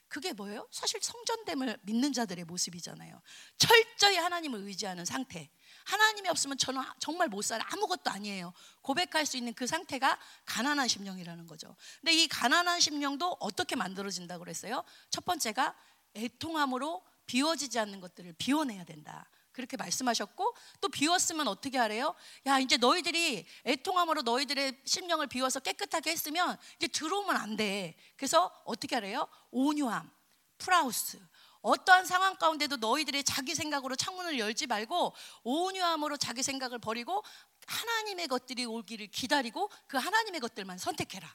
그게 0.08 0.32
뭐예요? 0.32 0.66
사실 0.72 0.98
성전됨을 1.00 1.78
믿는 1.82 2.12
자들의 2.12 2.44
모습이잖아요. 2.44 3.22
철저히 3.58 4.16
하나님을 4.16 4.60
의지하는 4.60 5.04
상태. 5.04 5.50
하나님이 5.84 6.28
없으면 6.28 6.58
저는 6.58 6.82
정말 6.98 7.28
못 7.28 7.42
살아. 7.42 7.64
아무것도 7.72 8.10
아니에요. 8.10 8.52
고백할 8.80 9.26
수 9.26 9.36
있는 9.36 9.54
그 9.54 9.66
상태가 9.66 10.18
가난한 10.44 10.88
심령이라는 10.88 11.46
거죠. 11.46 11.76
근데 12.00 12.12
이 12.12 12.28
가난한 12.28 12.80
심령도 12.80 13.36
어떻게 13.40 13.76
만들어진다고 13.76 14.40
그랬어요? 14.44 14.84
첫 15.10 15.24
번째가 15.24 15.74
애통함으로 16.14 17.02
비워지지 17.26 17.78
않는 17.78 18.00
것들을 18.00 18.34
비워내야 18.38 18.84
된다. 18.84 19.28
그렇게 19.52 19.76
말씀하셨고 19.76 20.56
또 20.80 20.88
비웠으면 20.88 21.46
어떻게 21.46 21.78
하래요? 21.78 22.14
야 22.46 22.58
이제 22.58 22.78
너희들이 22.78 23.46
애통함으로 23.66 24.22
너희들의 24.22 24.80
심령을 24.84 25.26
비워서 25.26 25.60
깨끗하게 25.60 26.10
했으면 26.10 26.56
이제 26.76 26.88
들어오면 26.88 27.36
안 27.36 27.56
돼. 27.56 27.94
그래서 28.16 28.50
어떻게 28.64 28.96
하래요? 28.96 29.28
온유함, 29.50 30.10
프라우스, 30.58 31.20
어떠한 31.62 32.06
상황 32.06 32.36
가운데도 32.36 32.76
너희들의 32.76 33.24
자기 33.24 33.54
생각으로 33.54 33.96
창문을 33.96 34.38
열지 34.38 34.66
말고 34.66 35.14
온유함으로 35.44 36.16
자기 36.16 36.42
생각을 36.42 36.78
버리고 36.78 37.22
하나님의 37.66 38.28
것들이 38.28 38.64
오기를 38.64 39.06
기다리고 39.06 39.70
그 39.86 39.96
하나님의 39.96 40.40
것들만 40.40 40.78
선택해라. 40.78 41.34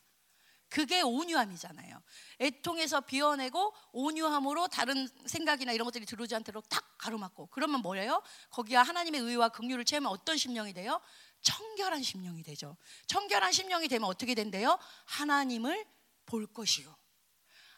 그게 0.69 1.01
온유함이잖아요. 1.01 2.01
애통에서 2.41 3.01
비워내고 3.01 3.73
온유함으로 3.93 4.67
다른 4.67 5.07
생각이나 5.25 5.71
이런 5.71 5.85
것들이 5.85 6.05
들어오지 6.05 6.35
않도록 6.35 6.67
딱 6.67 6.97
가로막고 6.97 7.47
그러면 7.47 7.81
뭐예요? 7.81 8.21
거기가 8.49 8.83
하나님의 8.83 9.21
의와 9.21 9.49
긍휼을 9.49 9.85
채우면 9.85 10.11
어떤 10.11 10.35
심령이 10.35 10.73
돼요? 10.73 10.99
청결한 11.41 12.03
심령이 12.03 12.43
되죠. 12.43 12.75
청결한 13.07 13.53
심령이 13.53 13.87
되면 13.87 14.09
어떻게 14.09 14.35
된대요? 14.35 14.77
하나님을 15.05 15.85
볼 16.25 16.45
것이요. 16.47 16.93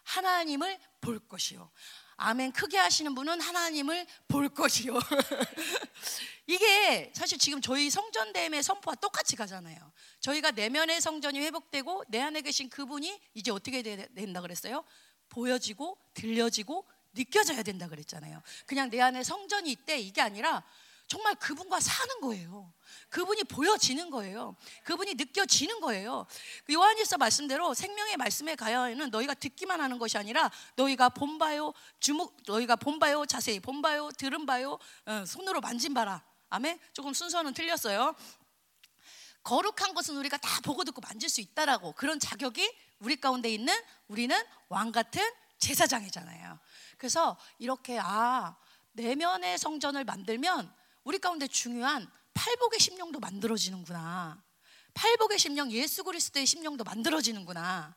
하나님을 0.03 0.79
볼 1.01 1.19
것이요. 1.19 1.71
아멘 2.19 2.51
크게 2.51 2.77
하시는 2.77 3.15
분은 3.15 3.39
하나님을 3.39 4.05
볼 4.27 4.49
것이요. 4.49 4.99
이게 6.47 7.11
사실 7.15 7.37
지금 7.37 7.61
저희 7.61 7.89
성전됨의 7.89 8.61
선포와 8.61 8.95
똑같이 8.95 9.35
가잖아요. 9.35 9.77
저희가 10.19 10.51
내면의 10.51 10.99
성전이 10.99 11.39
회복되고 11.39 12.03
내 12.09 12.19
안에 12.21 12.41
계신 12.41 12.69
그분이 12.69 13.19
이제 13.35 13.51
어떻게 13.51 13.81
된다 13.81 14.41
그랬어요? 14.41 14.83
보여지고 15.29 15.97
들려지고 16.13 16.85
느껴져야 17.13 17.63
된다 17.63 17.87
그랬잖아요. 17.87 18.41
그냥 18.65 18.89
내 18.89 18.99
안에 18.99 19.23
성전이 19.23 19.71
있대 19.71 19.99
이게 19.99 20.21
아니라 20.21 20.63
정말 21.09 21.33
그분과 21.35 21.79
사는 21.79 22.21
거예요. 22.21 22.71
그분이 23.09 23.45
보여지는 23.45 24.11
거예요. 24.11 24.55
그분이 24.83 25.15
느껴지는 25.15 25.81
거예요. 25.81 26.27
그 26.65 26.73
요한일서 26.73 27.17
말씀대로 27.17 27.73
생명의 27.73 28.15
말씀에 28.15 28.55
가야에는 28.55 29.09
너희가 29.09 29.33
듣기만 29.33 29.81
하는 29.81 29.97
것이 29.97 30.19
아니라 30.19 30.51
너희가 30.75 31.09
본바요 31.09 31.73
주목 31.99 32.37
너희가 32.45 32.75
본바요 32.75 33.25
자세히 33.25 33.59
본바요 33.59 34.11
들은 34.11 34.45
바요 34.45 34.77
어, 35.05 35.25
손으로 35.25 35.61
만진 35.61 35.95
바라. 35.95 36.23
아멘. 36.51 36.79
조금 36.93 37.11
순서는 37.11 37.55
틀렸어요. 37.55 38.13
거룩한 39.41 39.95
것은 39.95 40.15
우리가 40.15 40.37
다 40.37 40.61
보고 40.61 40.83
듣고 40.83 41.01
만질 41.01 41.27
수 41.27 41.41
있다라고 41.41 41.93
그런 41.93 42.19
자격이 42.19 42.71
우리 42.99 43.15
가운데 43.19 43.49
있는 43.49 43.73
우리는 44.07 44.39
왕 44.67 44.91
같은 44.91 45.27
제사장이잖아요. 45.57 46.59
그래서 46.99 47.35
이렇게 47.57 47.97
아 47.99 48.55
내면의 48.91 49.57
성전을 49.57 50.03
만들면 50.03 50.77
우리 51.03 51.17
가운데 51.19 51.47
중요한 51.47 52.09
팔복의 52.33 52.79
심령도 52.79 53.19
만들어지는구나. 53.19 54.41
팔복의 54.93 55.39
심령, 55.39 55.71
예수 55.71 56.03
그리스도의 56.03 56.45
심령도 56.45 56.83
만들어지는구나. 56.83 57.95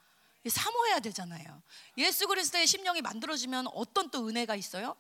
사모해야 0.49 1.01
되잖아요. 1.01 1.63
예수 1.99 2.27
그리스도의 2.27 2.67
심령이 2.67 3.01
만들어지면 3.01 3.69
어떤 3.75 4.11
또 4.11 4.27
은혜가 4.29 4.57
있어요? 4.57 4.97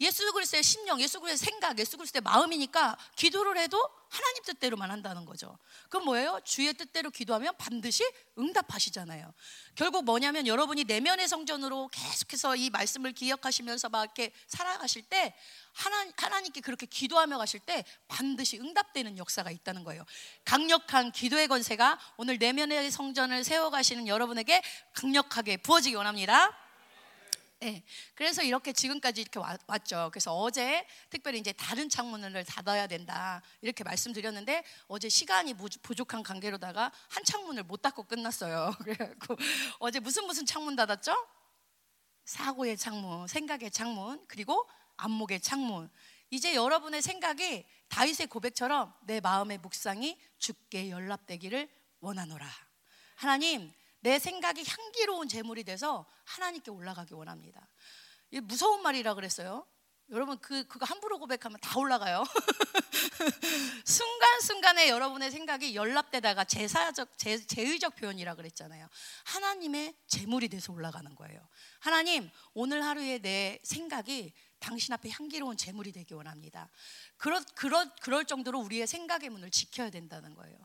예수 0.00 0.32
그리스도의 0.32 0.62
심령, 0.62 1.00
예수 1.00 1.20
그리스도의 1.20 1.36
생각, 1.38 1.78
예수 1.78 1.96
그리스도의 1.96 2.22
마음이니까 2.22 2.96
기도를 3.16 3.56
해도 3.58 3.78
하나님 4.08 4.42
뜻대로만 4.42 4.90
한다는 4.90 5.24
거죠. 5.24 5.58
그럼 5.88 6.04
뭐예요? 6.04 6.40
주의 6.44 6.72
뜻대로 6.74 7.10
기도하면 7.10 7.54
반드시 7.56 8.04
응답하시잖아요. 8.38 9.32
결국 9.74 10.04
뭐냐면 10.04 10.46
여러분이 10.46 10.84
내면의 10.84 11.28
성전으로 11.28 11.88
계속해서 11.88 12.56
이 12.56 12.68
말씀을 12.68 13.12
기억하시면서 13.12 13.88
막 13.88 14.04
이렇게 14.04 14.32
살아가실 14.48 15.02
때 15.02 15.34
하나, 15.72 16.06
하나님께 16.16 16.60
그렇게 16.60 16.84
기도하며 16.84 17.38
가실 17.38 17.60
때 17.60 17.84
반드시 18.08 18.58
응답되는 18.58 19.16
역사가 19.16 19.50
있다는 19.50 19.82
거예요. 19.84 20.04
강력한 20.44 21.10
기도의 21.12 21.48
권세가 21.48 21.98
오늘 22.18 22.36
내면의 22.38 22.90
성전을 22.90 23.44
세워가시는 23.44 24.08
여러분에게 24.08 24.62
강력하게 24.94 25.56
부어지기 25.56 25.94
원합니다. 25.94 26.61
네, 27.62 27.84
그래서 28.16 28.42
이렇게 28.42 28.72
지금까지 28.72 29.20
이렇게 29.20 29.38
왔, 29.38 29.56
죠 29.86 30.10
그래서 30.12 30.34
어제 30.34 30.84
특별히 31.10 31.38
이제 31.38 31.52
다른 31.52 31.88
창문을 31.88 32.44
닫아야 32.44 32.88
된다 32.88 33.40
이렇게 33.60 33.84
말씀드렸는데 33.84 34.64
어제 34.88 35.08
시간이 35.08 35.54
부족한 35.54 36.24
관계로다가 36.24 36.90
한 37.08 37.22
창문을 37.22 37.62
못 37.62 37.80
닫고 37.80 38.02
끝났어요. 38.02 38.74
그래갖고 38.82 39.36
어제 39.78 40.00
무슨 40.00 40.26
무슨 40.26 40.44
창문 40.44 40.74
닫았죠? 40.74 41.14
사고의 42.24 42.76
창문, 42.76 43.28
생각의 43.28 43.70
창문, 43.70 44.24
그리고 44.26 44.68
안목의 44.96 45.40
창문. 45.40 45.88
이제 46.30 46.56
여러분의 46.56 47.00
생각이 47.00 47.64
다윗의 47.86 48.26
고백처럼 48.26 48.92
내 49.02 49.20
마음의 49.20 49.58
묵상이 49.58 50.18
주께 50.38 50.90
연락되기를 50.90 51.68
원하노라. 52.00 52.44
하나님, 53.14 53.72
내 54.02 54.18
생각이 54.18 54.64
향기로운 54.66 55.28
제물이 55.28 55.64
돼서 55.64 56.06
하나님께 56.24 56.70
올라가기 56.70 57.14
원합니다. 57.14 57.68
이 58.30 58.40
무서운 58.40 58.82
말이라 58.82 59.14
그랬어요. 59.14 59.66
여러분 60.10 60.38
그 60.40 60.66
그거 60.66 60.84
함부로 60.84 61.18
고백하면 61.18 61.58
다 61.60 61.78
올라가요. 61.78 62.24
순간순간에 63.86 64.88
여러분의 64.88 65.30
생각이 65.30 65.74
연락되다가 65.74 66.44
제사적 66.44 67.16
제, 67.16 67.38
제의적 67.46 67.96
표현이라 67.96 68.34
그랬잖아요. 68.34 68.88
하나님의 69.24 69.94
제물이 70.08 70.48
돼서 70.48 70.72
올라가는 70.72 71.14
거예요. 71.14 71.48
하나님, 71.78 72.30
오늘 72.52 72.84
하루에 72.84 73.20
내 73.20 73.60
생각이 73.62 74.34
당신 74.62 74.94
앞에 74.94 75.10
향기로운 75.10 75.56
제물이 75.56 75.92
되기 75.92 76.14
원합니다. 76.14 76.70
그럴, 77.16 77.44
그럴, 77.54 77.90
그럴 78.00 78.24
정도로 78.24 78.60
우리의 78.60 78.86
생각의 78.86 79.28
문을 79.28 79.50
지켜야 79.50 79.90
된다는 79.90 80.34
거예요. 80.34 80.56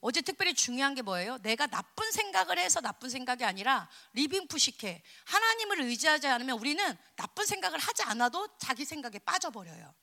어제 0.00 0.20
특별히 0.20 0.52
중요한 0.54 0.94
게 0.94 1.02
뭐예요? 1.02 1.38
내가 1.38 1.66
나쁜 1.66 2.10
생각을 2.10 2.58
해서 2.58 2.80
나쁜 2.80 3.08
생각이 3.08 3.44
아니라 3.44 3.88
living 4.12 4.48
psyche. 4.48 5.02
하나님을 5.24 5.80
의지하지 5.82 6.26
않으면 6.26 6.58
우리는 6.58 6.96
나쁜 7.16 7.46
생각을 7.46 7.78
하지 7.78 8.02
않아도 8.02 8.48
자기 8.58 8.84
생각에 8.84 9.18
빠져버려요. 9.20 9.94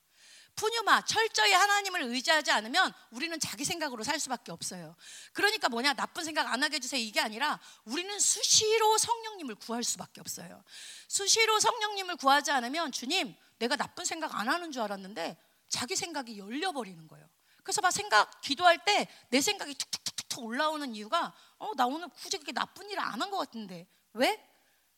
푸뉴마 0.54 1.04
철저히 1.04 1.52
하나님을 1.52 2.02
의지하지 2.02 2.50
않으면 2.50 2.92
우리는 3.10 3.38
자기 3.40 3.64
생각으로 3.64 4.04
살 4.04 4.20
수밖에 4.20 4.52
없어요. 4.52 4.94
그러니까 5.32 5.68
뭐냐 5.68 5.94
나쁜 5.94 6.24
생각 6.24 6.52
안 6.52 6.62
하게 6.62 6.76
해주세요 6.76 7.00
이게 7.00 7.20
아니라 7.20 7.58
우리는 7.84 8.18
수시로 8.18 8.98
성령님을 8.98 9.54
구할 9.56 9.82
수밖에 9.84 10.20
없어요. 10.20 10.62
수시로 11.08 11.58
성령님을 11.58 12.16
구하지 12.16 12.50
않으면 12.52 12.92
주님 12.92 13.34
내가 13.58 13.76
나쁜 13.76 14.04
생각 14.04 14.34
안 14.38 14.48
하는 14.48 14.72
줄 14.72 14.82
알았는데 14.82 15.36
자기 15.68 15.96
생각이 15.96 16.38
열려버리는 16.38 17.08
거예요. 17.08 17.26
그래서 17.62 17.80
막 17.80 17.90
생각 17.92 18.40
기도할 18.40 18.84
때 18.84 19.08
내 19.30 19.40
생각이 19.40 19.74
툭툭툭툭 19.74 20.44
올라오는 20.44 20.94
이유가 20.94 21.32
어 21.58 21.72
나 21.76 21.86
오늘 21.86 22.08
굳이 22.08 22.36
그렇게 22.36 22.52
나쁜 22.52 22.90
일을 22.90 23.00
안 23.00 23.20
한 23.22 23.30
것 23.30 23.38
같은데 23.38 23.86
왜 24.14 24.44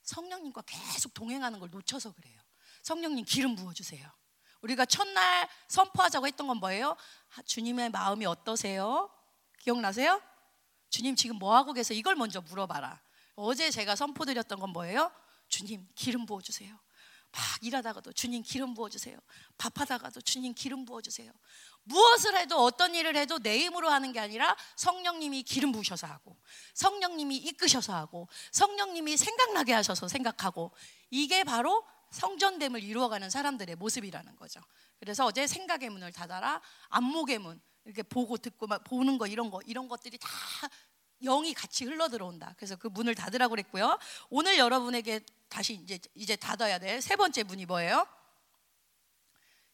성령님과 0.02 0.62
계속 0.66 1.14
동행하는 1.14 1.60
걸 1.60 1.70
놓쳐서 1.70 2.12
그래요. 2.12 2.40
성령님 2.82 3.24
기름 3.24 3.54
부어 3.54 3.72
주세요. 3.72 4.10
우리가 4.64 4.86
첫날 4.86 5.46
선포하자고 5.68 6.26
했던 6.26 6.46
건 6.46 6.56
뭐예요? 6.56 6.96
주님의 7.44 7.90
마음이 7.90 8.24
어떠세요? 8.24 9.10
기억나세요? 9.60 10.22
주님 10.88 11.16
지금 11.16 11.36
뭐 11.36 11.54
하고 11.54 11.72
계세요? 11.74 11.98
이걸 11.98 12.14
먼저 12.14 12.40
물어봐라. 12.40 13.00
어제 13.36 13.70
제가 13.70 13.94
선포드렸던 13.94 14.58
건 14.60 14.70
뭐예요? 14.70 15.12
주님 15.48 15.86
기름 15.94 16.24
부어 16.24 16.40
주세요. 16.40 16.78
막 17.30 17.42
일하다가도 17.62 18.12
주님 18.12 18.42
기름 18.42 18.74
부어 18.74 18.88
주세요. 18.88 19.18
밥하다가도 19.58 20.22
주님 20.22 20.54
기름 20.54 20.86
부어 20.86 21.02
주세요. 21.02 21.30
무엇을 21.82 22.36
해도 22.36 22.62
어떤 22.64 22.94
일을 22.94 23.16
해도 23.16 23.38
내 23.38 23.58
힘으로 23.58 23.90
하는 23.90 24.12
게 24.12 24.20
아니라 24.20 24.56
성령님이 24.76 25.42
기름 25.42 25.72
부으셔서 25.72 26.06
하고 26.06 26.38
성령님이 26.72 27.36
이끄셔서 27.36 27.94
하고 27.94 28.28
성령님이 28.52 29.18
생각나게 29.18 29.74
하셔서 29.74 30.08
생각하고 30.08 30.72
이게 31.10 31.44
바로 31.44 31.84
성전됨을 32.14 32.82
이루어가는 32.82 33.28
사람들의 33.28 33.76
모습이라는 33.76 34.36
거죠. 34.36 34.60
그래서 34.98 35.26
어제 35.26 35.46
생각의 35.46 35.90
문을 35.90 36.12
닫아라, 36.12 36.60
안목의 36.88 37.38
문 37.38 37.60
이렇게 37.84 38.02
보고 38.02 38.36
듣고 38.38 38.66
막 38.66 38.82
보는 38.84 39.18
거 39.18 39.26
이런 39.26 39.50
거 39.50 39.60
이런 39.66 39.88
것들이 39.88 40.16
다 40.18 40.28
영이 41.22 41.54
같이 41.54 41.84
흘러 41.84 42.08
들어온다. 42.08 42.54
그래서 42.56 42.76
그 42.76 42.86
문을 42.88 43.14
닫으라고 43.14 43.50
그랬고요. 43.50 43.98
오늘 44.30 44.58
여러분에게 44.58 45.20
다시 45.48 45.74
이제 45.74 45.98
이제 46.14 46.36
닫아야 46.36 46.78
될 46.78 47.00
세 47.02 47.16
번째 47.16 47.42
문이 47.44 47.66
뭐예요? 47.66 48.06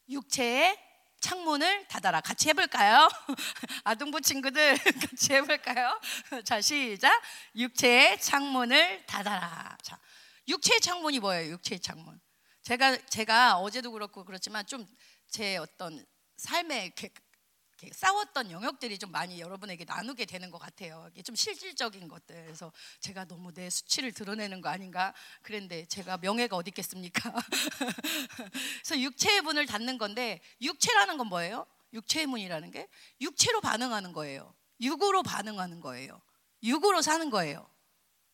육체의 0.09 0.77
창문을 1.21 1.87
닫아라. 1.87 2.19
같이 2.21 2.49
해볼까요? 2.49 3.07
아동부 3.83 4.21
친구들 4.21 4.75
같이 5.09 5.33
해볼까요? 5.33 5.99
자 6.43 6.59
시작. 6.61 7.21
육체의 7.55 8.19
창문을 8.19 9.05
닫아라. 9.05 9.77
자, 9.83 9.99
육체의 10.47 10.81
창문이 10.81 11.19
뭐예요? 11.19 11.51
육체의 11.53 11.79
창문. 11.79 12.19
제가 12.63 12.97
제가 13.07 13.57
어제도 13.57 13.91
그렇고 13.91 14.23
그렇지만 14.23 14.65
좀 14.65 14.87
제 15.31 15.55
어떤 15.55 16.05
삶에 16.35 16.85
이렇게, 16.87 17.09
이렇게 17.79 17.93
싸웠던 17.95 18.51
영역들이 18.51 18.99
좀 18.99 19.11
많이 19.11 19.39
여러분에게 19.39 19.85
나누게 19.85 20.25
되는 20.25 20.51
것 20.51 20.57
같아요. 20.59 21.07
이게 21.13 21.23
좀 21.23 21.35
실질적인 21.35 22.09
것들. 22.09 22.43
그래서 22.43 22.71
제가 22.99 23.25
너무 23.25 23.53
내 23.53 23.69
수치를 23.69 24.11
드러내는 24.11 24.59
거 24.59 24.67
아닌가 24.67 25.13
그랬는데 25.41 25.85
제가 25.85 26.17
명예가 26.17 26.57
어디 26.57 26.69
있겠습니까? 26.69 27.33
그래서 28.83 28.99
육체의 28.99 29.41
문을 29.41 29.65
닫는 29.65 29.97
건데 29.97 30.41
육체라는 30.61 31.17
건 31.17 31.27
뭐예요? 31.27 31.65
육체의 31.93 32.27
문이라는 32.27 32.71
게 32.71 32.89
육체로 33.21 33.61
반응하는 33.61 34.11
거예요. 34.11 34.53
육으로 34.81 35.23
반응하는 35.23 35.79
거예요. 35.79 36.21
육으로 36.61 37.01
사는 37.01 37.29
거예요. 37.29 37.69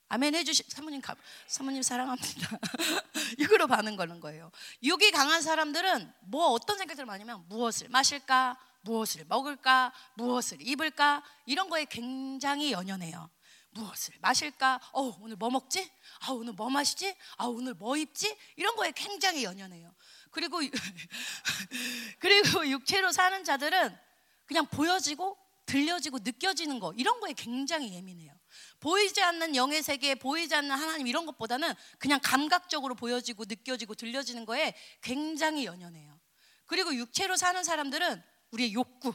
아멘 0.10 0.36
해주시 0.36 0.64
사모님 0.70 1.02
감, 1.02 1.16
사모님 1.48 1.82
사랑합니다. 1.82 2.60
육으로 3.40 3.68
반응 3.68 3.96
거는 3.96 4.20
거예요. 4.20 4.52
육이 4.82 5.12
강한 5.12 5.42
사람들은 5.42 6.14
뭐 6.22 6.48
어떤 6.48 6.78
생각들을 6.78 7.06
많이 7.06 7.24
하면 7.24 7.46
무엇을 7.50 7.90
마실까, 7.90 8.58
무엇을 8.82 9.26
먹을까, 9.28 9.92
무엇을 10.16 10.60
입을까 10.62 11.24
이런 11.46 11.70
거에 11.70 11.86
굉장히 11.86 12.72
연연해요. 12.72 13.30
무엇을 13.72 14.16
마실까? 14.22 14.80
어 14.94 15.18
오늘 15.22 15.36
뭐 15.36 15.50
먹지? 15.50 15.92
아 16.22 16.32
오늘 16.32 16.54
뭐 16.54 16.70
마시지? 16.70 17.14
아 17.36 17.46
오늘 17.46 17.74
뭐 17.74 17.98
입지? 17.98 18.36
이런 18.56 18.76
거에 18.76 18.92
굉장히 18.92 19.44
연연해요. 19.44 19.94
그리고 20.32 20.60
그리고 22.20 22.68
육체로 22.68 23.12
사는 23.12 23.44
자들은 23.44 23.98
그냥 24.46 24.66
보여지고 24.68 25.38
들려지고 25.66 26.20
느껴지는 26.20 26.80
거 26.80 26.94
이런 26.94 27.20
거에 27.20 27.34
굉장히 27.34 27.94
예민해요. 27.94 28.37
보이지 28.80 29.22
않는 29.22 29.56
영의 29.56 29.82
세계, 29.82 30.16
보이지 30.16 30.54
않는 30.56 30.72
하나님 30.72 31.08
이런 31.08 31.26
것보다는 31.26 31.74
그냥 31.98 32.20
감각적으로 32.24 32.96
보여지고 32.96 33.46
느껴지고 33.48 33.96
들려지는 33.96 34.46
거에 34.46 34.74
굉장히 35.02 35.66
연연해요. 35.66 36.20
그리고 36.66 36.94
육체로 36.94 37.36
사는 37.36 37.64
사람들은 37.64 38.22
우리의 38.52 38.74
욕구, 38.74 39.14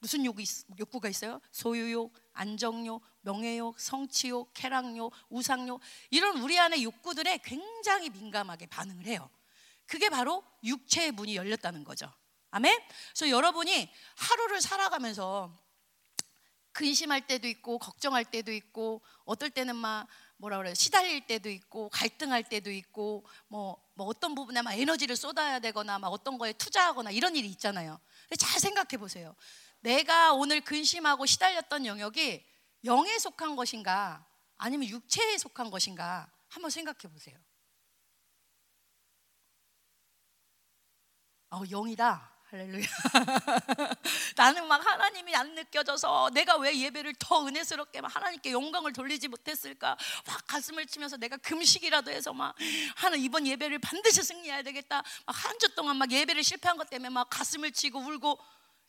무슨 0.00 0.24
욕이, 0.24 0.44
욕구가 0.78 1.08
있어요? 1.08 1.40
소유욕, 1.52 2.12
안정욕, 2.32 3.02
명예욕, 3.20 3.78
성취욕, 3.78 4.52
쾌락욕, 4.54 5.12
우상욕 5.28 5.80
이런 6.10 6.38
우리 6.38 6.58
안의 6.58 6.82
욕구들에 6.82 7.38
굉장히 7.44 8.10
민감하게 8.10 8.66
반응을 8.66 9.06
해요. 9.06 9.30
그게 9.86 10.08
바로 10.08 10.42
육체의 10.64 11.12
문이 11.12 11.36
열렸다는 11.36 11.84
거죠. 11.84 12.10
아멘? 12.50 12.80
그래서 13.14 13.30
여러분이 13.30 13.90
하루를 14.16 14.60
살아가면서 14.60 15.56
근심할 16.72 17.26
때도 17.26 17.46
있고 17.48 17.78
걱정할 17.78 18.24
때도 18.24 18.52
있고 18.52 19.02
어떨 19.24 19.50
때는 19.50 19.76
막 19.76 20.06
뭐라 20.36 20.56
그래요 20.58 20.74
시달릴 20.74 21.26
때도 21.26 21.48
있고 21.50 21.88
갈등할 21.90 22.42
때도 22.48 22.70
있고 22.70 23.24
뭐, 23.48 23.80
뭐 23.94 24.06
어떤 24.06 24.34
부분에 24.34 24.62
막 24.62 24.72
에너지를 24.72 25.16
쏟아야 25.16 25.60
되거나 25.60 25.98
막 25.98 26.08
어떤 26.08 26.38
거에 26.38 26.52
투자하거나 26.52 27.10
이런 27.10 27.36
일이 27.36 27.48
있잖아요. 27.50 28.00
잘 28.38 28.60
생각해 28.60 28.96
보세요. 28.98 29.34
내가 29.80 30.32
오늘 30.32 30.60
근심하고 30.60 31.26
시달렸던 31.26 31.86
영역이 31.86 32.44
영에 32.84 33.18
속한 33.18 33.56
것인가 33.56 34.26
아니면 34.56 34.88
육체에 34.88 35.38
속한 35.38 35.70
것인가 35.70 36.30
한번 36.48 36.70
생각해 36.70 37.12
보세요. 37.12 37.38
어, 41.50 41.62
영이다. 41.70 42.31
할렐루야. 42.52 42.84
나는 44.36 44.68
막 44.68 44.84
하나님이 44.84 45.34
안 45.34 45.54
느껴져서 45.54 46.30
내가 46.34 46.58
왜 46.58 46.78
예배를 46.78 47.14
더 47.18 47.46
은혜스럽게 47.46 48.02
막 48.02 48.14
하나님께 48.14 48.52
영광을 48.52 48.92
돌리지 48.92 49.28
못했을까? 49.28 49.96
막 50.26 50.46
가슴을 50.46 50.84
치면서 50.86 51.16
내가 51.16 51.38
금식이라도 51.38 52.10
해서 52.10 52.34
막 52.34 52.54
하나 52.96 53.16
이번 53.16 53.46
예배를 53.46 53.78
반드시 53.78 54.22
승리해야 54.22 54.62
되겠다. 54.62 55.02
막 55.24 55.34
한 55.34 55.58
주 55.58 55.74
동안 55.74 55.96
막 55.96 56.10
예배를 56.12 56.44
실패한 56.44 56.76
것 56.76 56.90
때문에 56.90 57.08
막 57.08 57.30
가슴을 57.30 57.72
치고 57.72 57.98
울고 58.00 58.38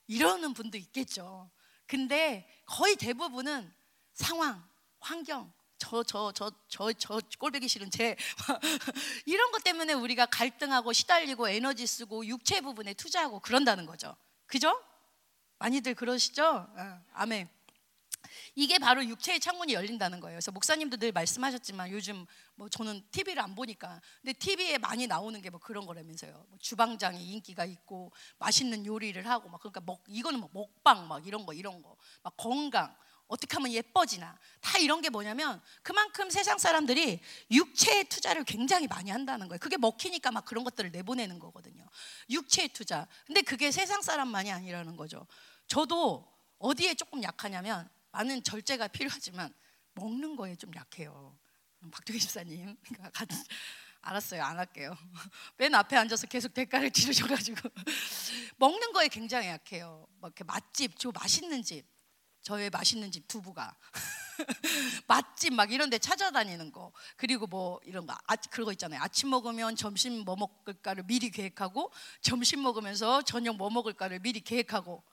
이러는 0.07 0.53
분도 0.53 0.77
있겠죠. 0.77 1.49
근데 1.87 2.45
거의 2.65 2.97
대부분은 2.97 3.73
상황, 4.13 4.61
환경, 4.99 5.53
저 5.83 6.03
저 6.03 6.31
저 6.31 6.49
저 6.69 6.93
저 6.93 7.19
꼴배기 7.39 7.67
싫은 7.67 7.91
제 7.91 8.15
이런 9.25 9.51
것 9.51 9.63
때문에 9.63 9.93
우리가 9.93 10.25
갈등하고 10.27 10.93
시달리고 10.93 11.49
에너지 11.49 11.85
쓰고 11.85 12.25
육체 12.25 12.61
부분에 12.61 12.93
투자하고 12.93 13.39
그런다는 13.41 13.85
거죠. 13.85 14.15
그죠? 14.45 14.81
많이들 15.59 15.93
그러시죠? 15.95 16.45
어, 16.45 17.01
아멘. 17.13 17.49
이게 18.55 18.79
바로 18.79 19.03
육체의 19.05 19.39
창문이 19.39 19.73
열린다는 19.73 20.19
거예요. 20.19 20.35
그래서 20.35 20.51
목사님도 20.51 20.97
늘 20.97 21.11
말씀하셨지만 21.11 21.91
요즘 21.91 22.25
뭐 22.55 22.69
저는 22.69 23.03
TV를 23.11 23.41
안 23.41 23.53
보니까 23.55 23.99
근데 24.21 24.33
TV에 24.33 24.77
많이 24.77 25.07
나오는 25.07 25.39
게 25.41 25.49
뭐 25.49 25.59
그런 25.59 25.85
거라면서요. 25.85 26.45
뭐 26.49 26.57
주방장이 26.59 27.21
인기가 27.31 27.65
있고 27.65 28.11
맛있는 28.39 28.85
요리를 28.85 29.27
하고 29.27 29.49
막 29.49 29.59
그러니까 29.59 29.81
먹 29.81 30.01
이거는 30.07 30.39
뭐 30.39 30.49
먹방 30.53 31.07
막 31.07 31.25
이런 31.27 31.45
거 31.45 31.53
이런 31.53 31.81
거 31.81 31.97
막 32.23 32.35
건강 32.37 32.95
어떻게 33.27 33.55
하면 33.55 33.71
예뻐지나 33.71 34.37
다 34.61 34.77
이런 34.77 35.01
게 35.01 35.09
뭐냐면 35.09 35.61
그만큼 35.81 36.29
세상 36.29 36.57
사람들이 36.57 37.19
육체의 37.49 38.05
투자를 38.05 38.43
굉장히 38.43 38.87
많이 38.87 39.09
한다는 39.09 39.47
거예요. 39.47 39.59
그게 39.59 39.77
먹히니까 39.77 40.31
막 40.31 40.45
그런 40.45 40.63
것들을 40.63 40.91
내보내는 40.91 41.39
거거든요. 41.39 41.87
육체의 42.29 42.69
투자. 42.69 43.07
근데 43.25 43.41
그게 43.41 43.71
세상 43.71 44.01
사람만이 44.01 44.51
아니라는 44.51 44.97
거죠. 44.97 45.25
저도 45.67 46.31
어디에 46.59 46.93
조금 46.93 47.23
약하냐면 47.23 47.89
많은 48.11 48.43
절제가 48.43 48.89
필요하지만 48.89 49.53
먹는 49.93 50.35
거에 50.35 50.55
좀 50.55 50.71
약해요. 50.75 51.37
박동희 51.91 52.19
집사님 52.19 52.77
알았어요 54.01 54.43
안 54.43 54.59
할게요 54.59 54.95
맨 55.57 55.73
앞에 55.75 55.95
앉아서 55.95 56.27
계속 56.27 56.53
대가를 56.53 56.91
치르셔가지고 56.91 57.69
먹는 58.57 58.93
거에 58.93 59.07
굉장히 59.07 59.47
약해요 59.47 60.07
막 60.19 60.29
이렇게 60.29 60.43
맛집 60.43 60.97
저 60.97 61.11
맛있는 61.11 61.63
집 61.63 61.85
저의 62.43 62.69
맛있는 62.69 63.11
집 63.11 63.27
두부가 63.27 63.75
맛집 65.07 65.53
막 65.53 65.71
이런 65.71 65.89
데 65.89 65.97
찾아다니는 65.97 66.71
거 66.71 66.91
그리고 67.15 67.47
뭐 67.47 67.79
이런 67.85 68.05
거 68.05 68.13
아, 68.27 68.35
그거 68.35 68.71
있잖아요 68.73 69.01
아침 69.01 69.29
먹으면 69.29 69.75
점심 69.75 70.23
뭐 70.25 70.35
먹을까를 70.35 71.03
미리 71.03 71.31
계획하고 71.31 71.91
점심 72.21 72.61
먹으면서 72.61 73.21
저녁 73.21 73.55
뭐 73.55 73.69
먹을까를 73.69 74.19
미리 74.19 74.41
계획하고 74.41 75.03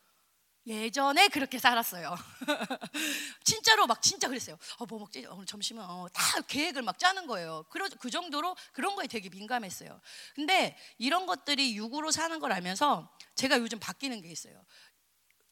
예전에 0.66 1.29
그렇게 1.29 1.59
살았어요. 1.59 2.14
진짜로 3.45 3.87
막 3.87 4.03
진짜 4.03 4.29
그랬어요. 4.29 4.59
어, 4.79 4.87
뭐 4.87 4.99
먹지? 4.99 5.25
오늘 5.27 5.47
점심은 5.47 5.83
어, 5.83 6.07
다 6.12 6.40
계획을 6.43 6.83
막 6.83 6.99
짜는 6.99 7.27
거예요. 7.27 7.64
그, 7.71 7.79
그 7.99 8.11
정도로 8.11 8.55
그런 8.73 8.95
거에 8.95 9.07
되게 9.07 9.31
민감했어요. 9.31 10.01
근데 10.35 10.77
이런 10.99 11.27
것들이 11.27 11.75
육으로 11.77 12.11
사는 12.11 12.38
걸 12.38 12.53
알면서 12.53 13.11
제가 13.37 13.59
요즘 13.59 13.81
바뀌는 13.81 14.21
게 14.21 14.31
있어요. 14.31 14.62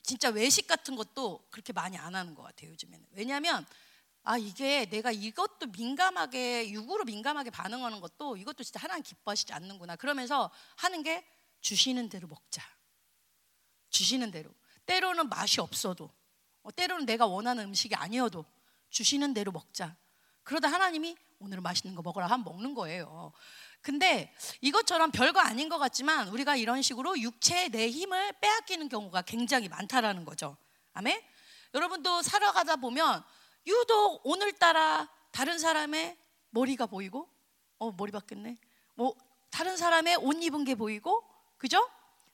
진짜 0.09 0.31
외식 0.31 0.67
같은 0.67 0.97
것도 0.97 1.45
그렇게 1.51 1.75
많이 1.75 1.99
안 1.99 2.15
하는 2.15 2.35
것 2.35 2.43
같아요 2.43 2.71
요즘에는. 2.71 3.09
왜냐하면 3.13 3.67
아 4.23 4.39
이게 4.39 4.87
내가 4.87 5.13
이것도 5.13 5.67
민감하게 5.67 6.71
육으로 6.71 7.05
민감하게 7.05 7.51
반응하는 7.51 8.01
것도 8.01 8.39
이것도 8.39 8.65
진짜 8.65 8.81
하나님 8.81 9.03
기뻐하시지 9.03 9.53
않는구나. 9.53 9.97
그러면서 9.97 10.51
하는 10.77 11.03
게 11.03 11.27
주시는 11.61 12.09
대로 12.09 12.27
먹자. 12.27 12.63
주시는 13.91 14.31
대로. 14.31 14.51
때로는 14.87 15.29
맛이 15.29 15.61
없어도 15.61 16.11
어, 16.63 16.73
때로는 16.75 17.05
내가 17.05 17.27
원하는 17.27 17.65
음식이 17.65 17.95
아니어도 17.95 18.47
주시는 18.89 19.35
대로 19.35 19.53
먹자. 19.53 19.95
그러다 20.43 20.73
하나님이 20.73 21.19
오늘은 21.41 21.63
맛있는 21.63 21.95
거 21.95 22.01
먹어라 22.01 22.29
하면 22.29 22.45
먹는 22.45 22.73
거예요 22.73 23.33
근데 23.81 24.35
이것처럼 24.61 25.11
별거 25.11 25.41
아닌 25.41 25.69
것 25.69 25.79
같지만 25.79 26.29
우리가 26.29 26.57
이런 26.57 26.83
식으로 26.83 27.19
육체의 27.19 27.71
내 27.71 27.89
힘을 27.89 28.33
빼앗기는 28.41 28.89
경우가 28.89 29.23
굉장히 29.23 29.69
많다라는 29.69 30.25
거죠. 30.25 30.57
아멘. 30.93 31.21
여러분도 31.75 32.23
살아가다 32.23 32.77
보면 32.77 33.25
유독 33.67 34.21
오늘따라 34.25 35.09
다른 35.31 35.59
사람의 35.59 36.17
머리가 36.51 36.87
보이고, 36.87 37.29
어 37.79 37.93
머리 37.93 38.11
바뀌네. 38.11 38.57
뭐 38.95 39.15
다른 39.51 39.77
사람의 39.77 40.17
옷 40.17 40.43
입은 40.43 40.65
게 40.65 40.75
보이고, 40.75 41.23
그죠? 41.57 41.89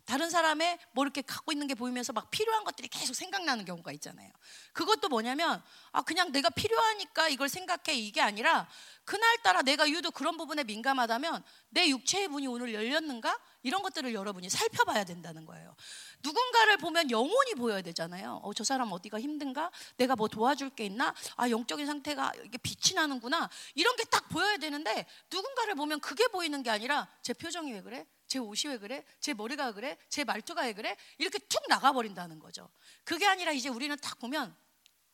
다른 0.05 0.31
사람의 0.31 0.79
뭐 0.93 1.05
이렇게 1.05 1.23
갖고 1.23 1.53
있는 1.53 1.67
게 1.67 1.75
보이면서 1.75 2.13
막 2.13 2.31
필요한 2.31 2.65
것들이 2.65 2.89
계속 2.89 3.15
생각나는 3.15 3.65
경우가 3.65 3.93
있잖아요. 3.93 4.31
그것도 4.73 5.09
뭐냐면 5.09 5.63
아 5.93 6.03
그냥 6.03 6.33
내가 6.33 6.51
필요하니까 6.51 7.29
이걸 7.29 7.49
생각해 7.49 7.97
이게 7.99 8.21
아니라 8.21 8.69
그날따라 9.05 9.63
내가 9.63 9.89
유독 9.91 10.15
그런 10.15 10.37
부분에 10.37 10.65
민감하다면 10.65 11.43
내 11.71 11.89
육체의 11.89 12.29
문이 12.29 12.47
오늘 12.47 12.73
열렸는가 12.73 13.39
이런 13.63 13.83
것들을 13.83 14.13
여러분이 14.15 14.49
살펴봐야 14.51 15.05
된다는 15.05 15.45
거예요. 15.47 15.75
누군가를 16.23 16.77
보면 16.79 17.11
영혼이 17.11 17.55
보여야 17.55 17.83
되잖아요. 17.83 18.41
어, 18.43 18.55
저 18.55 18.65
사람 18.65 18.93
어디가 18.93 19.21
힘든가? 19.21 19.71
내가 19.97 20.17
뭐 20.17 20.29
도와줄 20.29 20.71
게 20.71 20.87
있나? 20.87 21.15
아, 21.37 21.49
영적인 21.51 21.87
상태가 21.87 22.33
이게 22.45 22.59
빛이 22.59 22.95
나는구나. 22.95 23.51
이런 23.75 23.95
게 23.97 24.05
딱 24.15 24.29
보여야 24.29 24.59
되는데 24.59 25.07
누군가를 25.31 25.75
보면 25.75 25.99
그게 25.99 26.29
보이는 26.29 26.63
게 26.63 26.71
아니라 26.71 27.09
제 27.21 27.33
표정이 27.33 27.73
왜 27.73 27.83
그래? 27.83 28.07
제 28.27 28.39
옷이 28.39 28.73
왜 28.73 28.79
그래? 28.79 29.05
제 29.21 29.35
머리가 29.35 29.67
왜 29.67 29.73
그래? 29.73 29.99
제 30.09 30.25
말투가 30.25 30.63
왜 30.63 30.73
그래? 30.73 30.97
이렇게 31.19 31.39
툭 31.39 31.63
나가버린다는 31.69 32.39
거죠. 32.39 32.71
그게 33.05 33.27
아니라 33.27 33.53
이제 33.53 33.69
우리는 33.69 33.97
딱 33.99 34.19
보면 34.19 34.57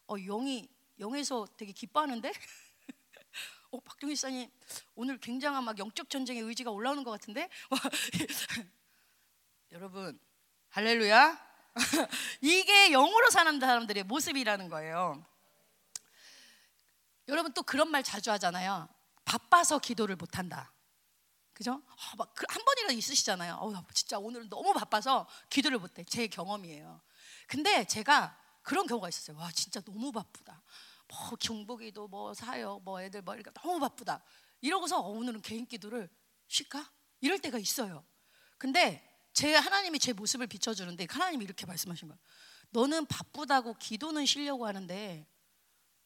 어, 0.06 0.16
영이 0.16 0.68
영에서 0.98 1.46
되게 1.56 1.72
기뻐하는데? 1.72 2.32
어, 3.72 3.80
박동희 3.80 4.16
사님 4.16 4.50
오늘 4.94 5.18
굉장한 5.18 5.64
막 5.64 5.78
영적 5.78 6.10
전쟁의 6.10 6.42
의지가 6.42 6.70
올라오는 6.70 7.04
것 7.04 7.10
같은데? 7.10 7.48
여러분 9.72 10.18
할렐루야. 10.70 11.50
이게 12.40 12.90
영으로 12.90 13.30
사는 13.30 13.58
사람들의 13.58 14.04
모습이라는 14.04 14.68
거예요. 14.68 15.24
여러분 17.28 17.52
또 17.52 17.62
그런 17.62 17.90
말 17.90 18.02
자주 18.02 18.30
하잖아요. 18.32 18.88
바빠서 19.24 19.78
기도를 19.78 20.16
못 20.16 20.38
한다. 20.38 20.72
그죠? 21.60 21.72
어, 21.72 22.16
막한 22.16 22.32
그 22.34 22.64
번이라도 22.64 22.94
있으시잖아요. 22.94 23.56
어, 23.56 23.70
나 23.70 23.84
진짜 23.92 24.18
오늘은 24.18 24.48
너무 24.48 24.72
바빠서 24.72 25.28
기도를 25.50 25.78
못해. 25.78 26.02
제 26.04 26.26
경험이에요. 26.26 27.02
근데 27.46 27.84
제가 27.84 28.34
그런 28.62 28.86
경우가 28.86 29.10
있었어요. 29.10 29.36
와, 29.36 29.52
진짜 29.52 29.78
너무 29.82 30.10
바쁘다. 30.10 30.62
뭐 31.06 31.36
경복이도 31.38 32.08
뭐 32.08 32.32
사역, 32.32 32.82
뭐 32.82 33.02
애들 33.02 33.20
뭐 33.20 33.34
이렇게 33.34 33.50
너무 33.60 33.78
바쁘다. 33.78 34.24
이러고서 34.62 35.00
어, 35.00 35.10
오늘은 35.10 35.42
개인 35.42 35.66
기도를 35.66 36.08
쉴까? 36.48 36.90
이럴 37.20 37.38
때가 37.38 37.58
있어요. 37.58 38.06
근데 38.56 39.06
제 39.34 39.54
하나님이 39.54 39.98
제 39.98 40.14
모습을 40.14 40.46
비춰주는데 40.46 41.08
하나님이 41.10 41.44
이렇게 41.44 41.66
말씀하신 41.66 42.08
거예요. 42.08 42.18
너는 42.70 43.04
바쁘다고 43.04 43.74
기도는 43.74 44.24
쉬려고 44.24 44.66
하는데 44.66 45.26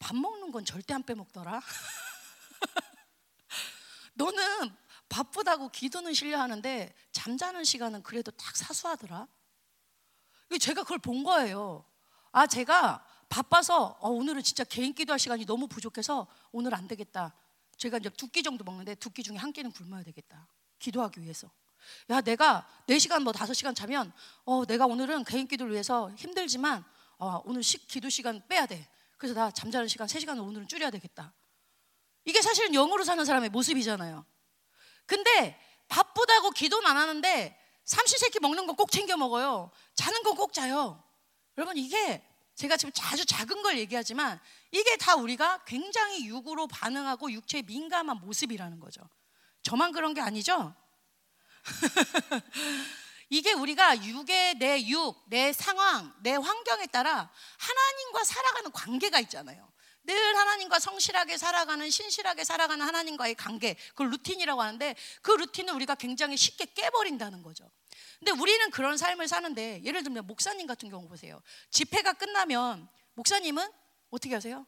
밥 0.00 0.16
먹는 0.16 0.50
건 0.50 0.64
절대 0.64 0.94
안 0.94 1.04
빼먹더라. 1.04 1.60
너는 4.14 4.83
바쁘다고 5.14 5.68
기도는 5.68 6.12
실려 6.12 6.40
하는데 6.40 6.92
잠자는 7.12 7.62
시간은 7.62 8.02
그래도 8.02 8.32
딱 8.32 8.56
사수하더라. 8.56 9.28
제가 10.58 10.82
그걸 10.82 10.98
본 10.98 11.22
거예요. 11.22 11.84
아, 12.32 12.48
제가 12.48 13.06
바빠서 13.28 13.96
어, 14.00 14.10
오늘은 14.10 14.42
진짜 14.42 14.64
개인 14.64 14.92
기도할 14.92 15.20
시간이 15.20 15.46
너무 15.46 15.68
부족해서 15.68 16.26
오늘 16.52 16.74
안 16.74 16.88
되겠다. 16.88 17.32
제가 17.76 17.98
이제 17.98 18.08
두 18.10 18.26
끼 18.28 18.42
정도 18.42 18.64
먹는데 18.64 18.96
두 18.96 19.10
끼 19.10 19.22
중에 19.22 19.36
한 19.36 19.52
끼는 19.52 19.70
굶어야 19.70 20.02
되겠다. 20.02 20.48
기도하기 20.80 21.20
위해서. 21.22 21.48
야, 22.10 22.20
내가 22.20 22.66
4시간 22.88 23.22
뭐 23.22 23.32
5시간 23.32 23.72
자면 23.72 24.12
어, 24.44 24.66
내가 24.66 24.86
오늘은 24.86 25.22
개인 25.24 25.46
기도를 25.46 25.72
위해서 25.72 26.10
힘들지만 26.16 26.84
어, 27.18 27.40
오늘 27.44 27.62
시, 27.62 27.78
기도 27.86 28.08
시간 28.08 28.44
빼야 28.48 28.66
돼. 28.66 28.88
그래서 29.16 29.34
나 29.34 29.52
잠자는 29.52 29.86
시간 29.86 30.08
3시간을 30.08 30.42
오늘은 30.42 30.66
줄여야 30.66 30.90
되겠다. 30.90 31.32
이게 32.24 32.42
사실은 32.42 32.72
영으로 32.72 33.04
사는 33.04 33.24
사람의 33.24 33.50
모습이잖아요. 33.50 34.26
근데 35.06 35.60
바쁘다고 35.88 36.50
기도는 36.50 36.88
안 36.88 36.96
하는데 36.96 37.60
삼시세끼 37.84 38.40
먹는 38.40 38.66
거꼭 38.66 38.90
챙겨 38.90 39.16
먹어요. 39.16 39.70
자는 39.94 40.22
거꼭 40.22 40.52
자요. 40.52 41.02
여러분 41.56 41.76
이게 41.76 42.24
제가 42.54 42.76
지금 42.76 42.92
자주 42.94 43.24
작은 43.24 43.62
걸 43.62 43.78
얘기하지만 43.78 44.40
이게 44.70 44.96
다 44.96 45.16
우리가 45.16 45.64
굉장히 45.64 46.26
육으로 46.26 46.66
반응하고 46.66 47.32
육체에 47.32 47.62
민감한 47.62 48.18
모습이라는 48.18 48.80
거죠. 48.80 49.02
저만 49.62 49.92
그런 49.92 50.14
게 50.14 50.20
아니죠? 50.20 50.74
이게 53.30 53.52
우리가 53.52 54.04
육의 54.04 54.56
내 54.58 54.86
육, 54.86 55.24
내 55.26 55.52
상황, 55.52 56.14
내 56.22 56.34
환경에 56.34 56.86
따라 56.86 57.30
하나님과 57.58 58.24
살아가는 58.24 58.70
관계가 58.70 59.20
있잖아요. 59.20 59.72
늘 60.04 60.36
하나님과 60.36 60.78
성실하게 60.78 61.38
살아가는 61.38 61.88
신실하게 61.88 62.44
살아가는 62.44 62.84
하나님과의 62.84 63.34
관계 63.34 63.74
그걸 63.90 64.10
루틴이라고 64.10 64.60
하는데 64.60 64.94
그 65.22 65.32
루틴을 65.32 65.72
우리가 65.74 65.94
굉장히 65.94 66.36
쉽게 66.36 66.66
깨버린다는 66.66 67.42
거죠. 67.42 67.70
근데 68.18 68.32
우리는 68.32 68.70
그런 68.70 68.96
삶을 68.96 69.28
사는데 69.28 69.82
예를 69.82 70.02
들면 70.02 70.26
목사님 70.26 70.66
같은 70.66 70.90
경우 70.90 71.08
보세요. 71.08 71.42
집회가 71.70 72.12
끝나면 72.12 72.88
목사님은 73.14 73.66
어떻게 74.10 74.34
하세요? 74.34 74.66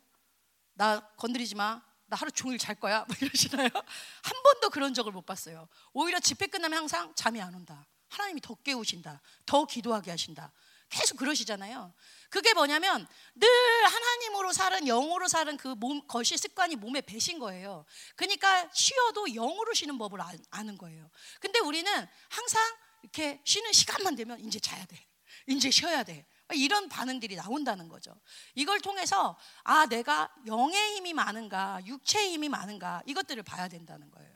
나 0.74 1.00
건드리지 1.16 1.54
마. 1.54 1.82
나 2.08 2.16
하루 2.16 2.30
종일 2.30 2.58
잘 2.58 2.74
거야. 2.76 3.04
뭐 3.08 3.16
이러시나요? 3.20 3.68
한 3.72 4.42
번도 4.42 4.70
그런 4.70 4.94
적을 4.94 5.12
못 5.12 5.26
봤어요. 5.26 5.68
오히려 5.92 6.20
집회 6.20 6.46
끝나면 6.46 6.78
항상 6.78 7.12
잠이 7.14 7.40
안 7.40 7.54
온다. 7.54 7.86
하나님이 8.08 8.40
더 8.40 8.54
깨우신다. 8.54 9.20
더 9.44 9.64
기도하게 9.64 10.12
하신다. 10.12 10.52
계속 10.88 11.16
그러시잖아요. 11.16 11.92
그게 12.36 12.52
뭐냐면 12.52 13.08
늘 13.34 13.48
하나님으로 13.86 14.52
사는 14.52 14.84
영으로 14.84 15.26
사는 15.26 15.56
그 15.56 15.68
몸, 15.68 16.06
것이 16.06 16.36
습관이 16.36 16.76
몸에 16.76 17.00
배신 17.00 17.38
거예요. 17.38 17.86
그러니까 18.14 18.68
쉬어도 18.74 19.26
영으로 19.28 19.72
쉬는 19.72 19.96
법을 19.96 20.20
아, 20.20 20.62
는 20.62 20.76
거예요. 20.76 21.10
근데 21.40 21.60
우리는 21.60 21.90
항상 22.28 22.62
이렇게 23.02 23.40
쉬는 23.42 23.72
시간만 23.72 24.16
되면 24.16 24.38
이제 24.40 24.60
자야 24.60 24.84
돼. 24.84 25.02
이제 25.46 25.70
쉬어야 25.70 26.02
돼. 26.02 26.26
이런 26.54 26.88
반응들이 26.88 27.36
나온다는 27.36 27.88
거죠. 27.88 28.14
이걸 28.54 28.80
통해서 28.80 29.36
아 29.64 29.86
내가 29.86 30.32
영의 30.46 30.96
힘이 30.96 31.12
많은가, 31.12 31.80
육체의 31.84 32.32
힘이 32.32 32.48
많은가 32.48 33.02
이것들을 33.06 33.42
봐야 33.42 33.68
된다는 33.68 34.10
거예요. 34.10 34.30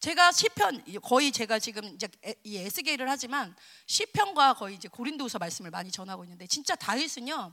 제가 0.00 0.32
시편 0.32 0.84
거의 1.02 1.32
제가 1.32 1.58
지금 1.58 1.84
이제 1.94 2.08
이 2.44 2.56
에스겔을 2.56 3.10
하지만 3.10 3.54
시편과 3.86 4.54
거의 4.54 4.76
이제 4.76 4.88
고린도후서 4.88 5.38
말씀을 5.38 5.70
많이 5.70 5.90
전하고 5.90 6.24
있는데 6.24 6.46
진짜 6.46 6.74
다윗은요 6.74 7.52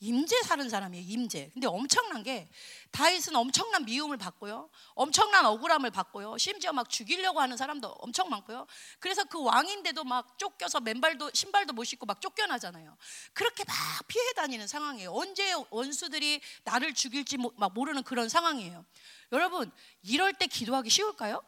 임재 0.00 0.42
사는 0.42 0.68
사람이에요. 0.68 1.04
임재. 1.08 1.50
근데 1.52 1.66
엄청난 1.66 2.22
게 2.22 2.48
다윗은 2.92 3.34
엄청난 3.34 3.84
미움을 3.84 4.16
받고요. 4.16 4.70
엄청난 4.94 5.44
억울함을 5.46 5.90
받고요. 5.90 6.38
심지어 6.38 6.72
막 6.72 6.88
죽이려고 6.88 7.40
하는 7.40 7.56
사람도 7.56 7.88
엄청 7.88 8.28
많고요. 8.28 8.66
그래서 9.00 9.24
그 9.24 9.42
왕인데도 9.42 10.04
막 10.04 10.38
쫓겨서 10.38 10.80
맨발도 10.80 11.30
신발도 11.34 11.72
못 11.72 11.84
신고 11.84 12.06
막 12.06 12.20
쫓겨나잖아요. 12.20 12.96
그렇게 13.32 13.64
막 13.64 13.74
피해 14.06 14.32
다니는 14.34 14.68
상황이에요. 14.68 15.12
언제 15.12 15.52
원수들이 15.70 16.40
나를 16.64 16.94
죽일지 16.94 17.36
막 17.56 17.74
모르는 17.74 18.02
그런 18.04 18.28
상황이에요. 18.28 18.84
여러분, 19.32 19.70
이럴 20.02 20.32
때 20.32 20.46
기도하기 20.46 20.88
쉬울까요? 20.90 21.42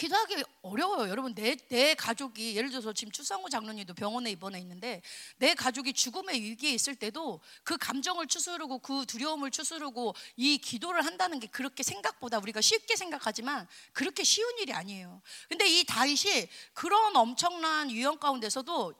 기도하기 0.00 0.42
어려워요. 0.62 1.10
여러분, 1.10 1.34
내, 1.34 1.54
내 1.68 1.94
가족이, 1.94 2.56
예를 2.56 2.70
들어서 2.70 2.90
지금 2.94 3.12
추상호 3.12 3.50
장로님도 3.50 3.92
병원에 3.92 4.30
입원해 4.30 4.58
있는데, 4.60 5.02
내 5.36 5.54
가족이 5.54 5.92
죽음의 5.92 6.40
위기에 6.40 6.72
있을 6.72 6.94
때도 6.94 7.40
그 7.64 7.76
감정을 7.76 8.26
추스르고 8.26 8.78
그 8.78 9.04
두려움을 9.04 9.50
추스르고 9.50 10.14
이 10.36 10.56
기도를 10.56 11.04
한다는 11.04 11.38
게 11.38 11.48
그렇게 11.48 11.82
생각보다 11.82 12.38
우리가 12.38 12.62
쉽게 12.62 12.96
생각하지만 12.96 13.68
그렇게 13.92 14.24
쉬운 14.24 14.58
일이 14.58 14.72
아니에요. 14.72 15.20
근데 15.50 15.68
이 15.68 15.84
다윗이 15.84 16.48
그런 16.72 17.14
엄청난 17.14 17.90
유형 17.90 18.18
가운데서도 18.18 18.94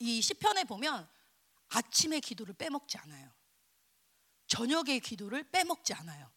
이 0.00 0.20
시편에 0.20 0.64
보면 0.64 1.08
아침의 1.70 2.20
기도를 2.20 2.52
빼먹지 2.52 2.98
않아요. 2.98 3.32
저녁의 4.48 5.00
기도를 5.00 5.44
빼먹지 5.44 5.94
않아요. 5.94 6.30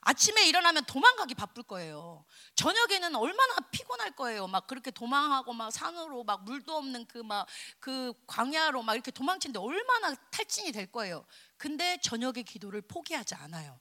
아침에 0.00 0.46
일어나면 0.46 0.84
도망가기 0.84 1.34
바쁠 1.34 1.62
거예요. 1.64 2.24
저녁에는 2.54 3.14
얼마나 3.16 3.56
피곤할 3.70 4.14
거예요. 4.16 4.46
막 4.46 4.66
그렇게 4.66 4.90
도망하고 4.90 5.52
막 5.52 5.70
산으로 5.70 6.24
막 6.24 6.44
물도 6.44 6.76
없는 6.76 7.06
그막그 7.06 8.14
광야로 8.26 8.82
막 8.82 8.94
이렇게 8.94 9.10
도망치는데 9.10 9.58
얼마나 9.58 10.14
탈진이 10.30 10.72
될 10.72 10.90
거예요. 10.90 11.26
근데 11.56 11.98
저녁의 12.02 12.44
기도를 12.44 12.82
포기하지 12.82 13.34
않아요. 13.34 13.78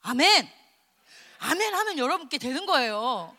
아멘. 0.00 0.50
아멘 1.38 1.74
하면 1.74 1.98
여러분께 1.98 2.38
되는 2.38 2.66
거예요. 2.66 3.36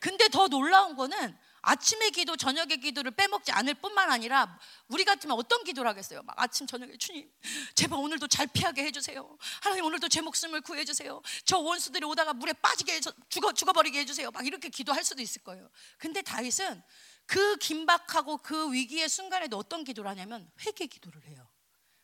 근데 0.00 0.28
더 0.28 0.48
놀라운 0.48 0.96
거는 0.96 1.36
아침의 1.62 2.10
기도, 2.10 2.36
저녁의 2.36 2.78
기도를 2.78 3.12
빼먹지 3.12 3.52
않을 3.52 3.74
뿐만 3.74 4.10
아니라 4.10 4.58
우리 4.88 5.04
같으면 5.04 5.36
어떤 5.38 5.62
기도를 5.64 5.88
하겠어요? 5.90 6.22
막 6.24 6.34
아침, 6.38 6.66
저녁에 6.66 6.96
주님, 6.96 7.30
제발 7.74 7.98
오늘도 8.00 8.26
잘 8.26 8.48
피하게 8.48 8.84
해주세요. 8.84 9.38
하나님 9.62 9.84
오늘도 9.84 10.08
제 10.08 10.20
목숨을 10.20 10.60
구해주세요. 10.60 11.22
저 11.44 11.58
원수들이 11.58 12.04
오다가 12.04 12.34
물에 12.34 12.52
빠지게 12.54 13.00
죽어, 13.28 13.52
죽어버리게 13.52 14.00
해주세요. 14.00 14.30
막 14.32 14.44
이렇게 14.44 14.68
기도할 14.68 15.04
수도 15.04 15.22
있을 15.22 15.42
거예요. 15.42 15.70
근데 15.98 16.20
다윗은 16.20 16.82
그 17.26 17.56
긴박하고 17.58 18.38
그 18.38 18.72
위기의 18.72 19.08
순간에도 19.08 19.56
어떤 19.56 19.84
기도를 19.84 20.10
하냐면 20.10 20.50
회개 20.66 20.86
기도를 20.88 21.24
해요. 21.28 21.48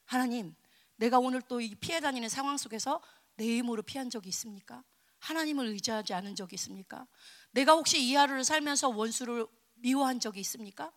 하나님, 0.05 0.55
내가 0.97 1.18
오늘 1.18 1.42
또 1.42 1.61
이 1.61 1.75
피해 1.75 2.01
다니는 2.01 2.29
상황 2.29 2.57
속에서 2.57 3.03
내 3.35 3.44
힘으로 3.59 3.83
피한 3.83 4.09
적이 4.09 4.29
있습니까? 4.31 4.85
하나님을 5.18 5.66
의지하지 5.66 6.14
않은 6.14 6.37
적이 6.37 6.55
있습니까? 6.55 7.07
내가 7.51 7.73
혹시 7.73 8.01
이 8.01 8.15
하루를 8.15 8.45
살면서 8.45 8.89
원수를 8.89 9.47
미워한 9.75 10.21
적이 10.21 10.41
있습니까? 10.41 10.93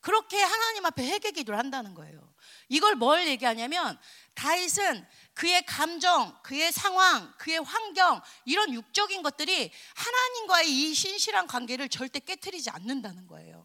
그렇게 0.00 0.42
하나님 0.42 0.84
앞에 0.84 1.06
회개 1.06 1.30
기도를 1.30 1.58
한다는 1.58 1.94
거예요. 1.94 2.34
이걸 2.68 2.96
뭘 2.96 3.28
얘기하냐면 3.28 3.98
다윗은 4.34 5.06
그의 5.34 5.64
감정, 5.64 6.36
그의 6.42 6.72
상황, 6.72 7.32
그의 7.38 7.58
환경 7.62 8.20
이런 8.44 8.74
육적인 8.74 9.22
것들이 9.22 9.70
하나님과의 9.94 10.68
이 10.68 10.94
신실한 10.94 11.46
관계를 11.46 11.88
절대 11.88 12.18
깨뜨리지 12.18 12.70
않는다는 12.70 13.28
거예요. 13.28 13.64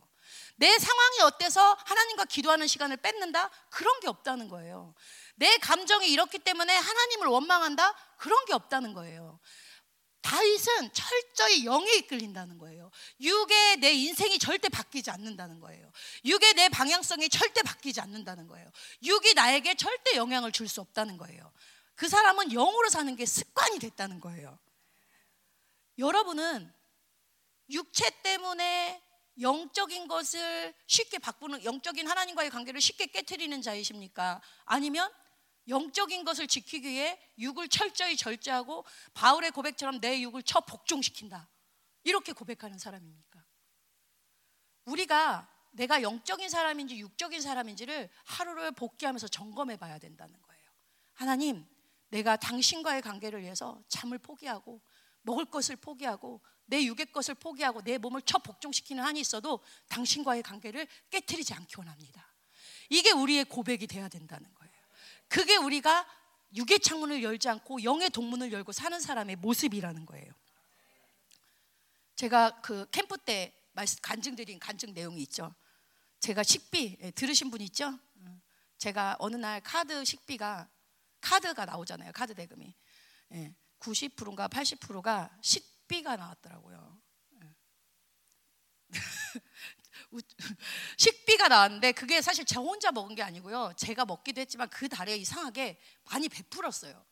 내 0.57 0.77
상황이 0.77 1.21
어때서 1.21 1.77
하나님과 1.85 2.25
기도하는 2.25 2.67
시간을 2.67 2.97
뺏는다? 2.97 3.49
그런 3.69 3.99
게 3.99 4.07
없다는 4.07 4.47
거예요. 4.47 4.93
내 5.35 5.57
감정이 5.57 6.07
이렇기 6.11 6.39
때문에 6.39 6.75
하나님을 6.75 7.27
원망한다? 7.27 7.95
그런 8.17 8.45
게 8.45 8.53
없다는 8.53 8.93
거예요. 8.93 9.39
다윗은 10.21 10.91
철저히 10.93 11.65
영에 11.65 11.89
이끌린다는 11.97 12.57
거예요. 12.57 12.91
육의 13.21 13.77
내 13.77 13.93
인생이 13.93 14.39
절대 14.39 14.67
바뀌지 14.69 15.09
않는다는 15.09 15.59
거예요. 15.59 15.91
육의 16.25 16.53
내 16.55 16.69
방향성이 16.69 17.29
절대 17.29 17.61
바뀌지 17.61 18.01
않는다는 18.01 18.47
거예요. 18.47 18.69
육이 19.03 19.33
나에게 19.35 19.75
절대 19.75 20.15
영향을 20.17 20.51
줄 20.51 20.67
수 20.67 20.81
없다는 20.81 21.17
거예요. 21.17 21.51
그 21.95 22.09
사람은 22.09 22.49
영으로 22.49 22.89
사는 22.89 23.15
게 23.15 23.25
습관이 23.25 23.79
됐다는 23.79 24.19
거예요. 24.19 24.59
여러분은 25.97 26.71
육체 27.69 28.09
때문에 28.21 29.01
영적인 29.39 30.07
것을 30.07 30.73
쉽게 30.87 31.19
바꾸는 31.19 31.63
영적인 31.63 32.07
하나님과의 32.07 32.49
관계를 32.49 32.81
쉽게 32.81 33.05
깨뜨리는 33.07 33.61
자이십니까? 33.61 34.41
아니면 34.65 35.11
영적인 35.67 36.23
것을 36.23 36.47
지키기 36.47 36.87
위해 36.87 37.19
육을 37.37 37.67
철저히 37.67 38.15
절제하고 38.15 38.85
바울의 39.13 39.51
고백처럼 39.51 39.99
내 39.99 40.21
육을 40.21 40.43
처 40.43 40.61
복종시킨다. 40.61 41.49
이렇게 42.03 42.31
고백하는 42.31 42.79
사람입니까? 42.79 43.45
우리가 44.85 45.51
내가 45.71 46.01
영적인 46.01 46.49
사람인지 46.49 46.97
육적인 46.97 47.41
사람인지를 47.41 48.09
하루를 48.25 48.71
복귀하면서 48.71 49.27
점검해 49.27 49.77
봐야 49.77 49.99
된다는 49.99 50.41
거예요. 50.41 50.63
하나님, 51.13 51.65
내가 52.09 52.37
당신과의 52.37 53.01
관계를 53.01 53.41
위해서 53.41 53.83
잠을 53.89 54.17
포기하고 54.17 54.81
먹을 55.21 55.45
것을 55.45 55.75
포기하고 55.75 56.41
내 56.65 56.83
육의 56.83 57.11
것을 57.11 57.35
포기하고 57.35 57.81
내 57.81 57.97
몸을 57.97 58.21
첫 58.21 58.43
복종시키는 58.43 59.03
한이 59.03 59.19
있어도 59.19 59.61
당신과의 59.89 60.43
관계를 60.43 60.87
깨뜨리지 61.09 61.53
않기 61.53 61.75
원합니다. 61.77 62.33
이게 62.89 63.11
우리의 63.11 63.45
고백이 63.45 63.87
돼야 63.87 64.07
된다는 64.07 64.53
거예요. 64.53 64.56
그게 65.27 65.55
우리가 65.57 66.07
육의 66.55 66.79
창문을 66.79 67.23
열지 67.23 67.49
않고 67.49 67.83
영의 67.83 68.09
동문을 68.09 68.51
열고 68.51 68.71
사는 68.71 68.99
사람의 68.99 69.37
모습이라는 69.37 70.05
거예요. 70.05 70.31
제가 72.15 72.61
그 72.61 72.89
캠프 72.91 73.17
때 73.17 73.53
간증드린 74.01 74.59
간증 74.59 74.93
내용이 74.93 75.21
있죠. 75.23 75.53
제가 76.19 76.43
식비 76.43 76.97
예, 77.01 77.11
들으신 77.11 77.51
분 77.51 77.61
있죠? 77.61 77.97
제가 78.77 79.15
어느 79.19 79.35
날 79.35 79.61
카드 79.61 80.03
식비가 80.03 80.69
카드가 81.21 81.65
나오잖아요. 81.65 82.11
카드 82.13 82.33
대금이 82.33 82.75
90%인가 83.79 84.43
예, 84.43 84.47
80%가 84.47 85.37
식비가 85.41 86.15
나왔더라고요. 86.15 87.01
예. 90.19 90.37
식비가 90.97 91.47
나왔는데 91.47 91.91
그게 91.93 92.21
사실 92.21 92.45
저 92.45 92.61
혼자 92.61 92.91
먹은 92.91 93.15
게 93.15 93.23
아니고요. 93.23 93.73
제가 93.77 94.05
먹기도 94.05 94.41
했지만 94.41 94.69
그 94.69 94.89
달에 94.89 95.15
이상하게 95.15 95.79
많이 96.11 96.29
베풀었어요. 96.29 97.05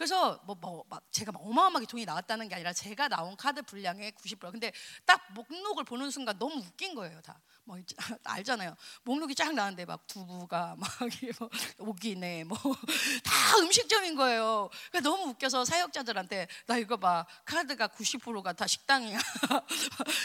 그래서 0.00 0.40
뭐, 0.46 0.56
뭐, 0.58 0.82
막 0.88 1.04
제가 1.12 1.30
막 1.30 1.42
어마어마하게 1.44 1.84
돈이 1.84 2.06
나왔다는 2.06 2.48
게 2.48 2.54
아니라 2.54 2.72
제가 2.72 3.08
나온 3.08 3.36
카드 3.36 3.60
분량의 3.60 4.12
90%. 4.12 4.50
근데 4.50 4.72
딱 5.04 5.30
목록을 5.34 5.84
보는 5.84 6.10
순간 6.10 6.38
너무 6.38 6.56
웃긴 6.56 6.94
거예요, 6.94 7.20
다. 7.20 7.38
뭐 7.64 7.76
알잖아요. 8.24 8.74
목록이 9.02 9.34
쫙 9.34 9.52
나왔는데 9.52 9.84
막 9.84 10.06
두부가 10.06 10.74
막 10.78 10.88
뭐, 11.38 11.50
오기네 11.80 12.44
뭐 12.44 12.56
다 13.22 13.58
음식점인 13.58 14.16
거예요. 14.16 14.70
그래서 14.90 15.10
너무 15.10 15.32
웃겨서 15.32 15.66
사역자들한테 15.66 16.48
나 16.64 16.78
이거 16.78 16.96
봐 16.96 17.26
카드가 17.44 17.88
90%가 17.88 18.54
다 18.54 18.66
식당이야. 18.66 19.18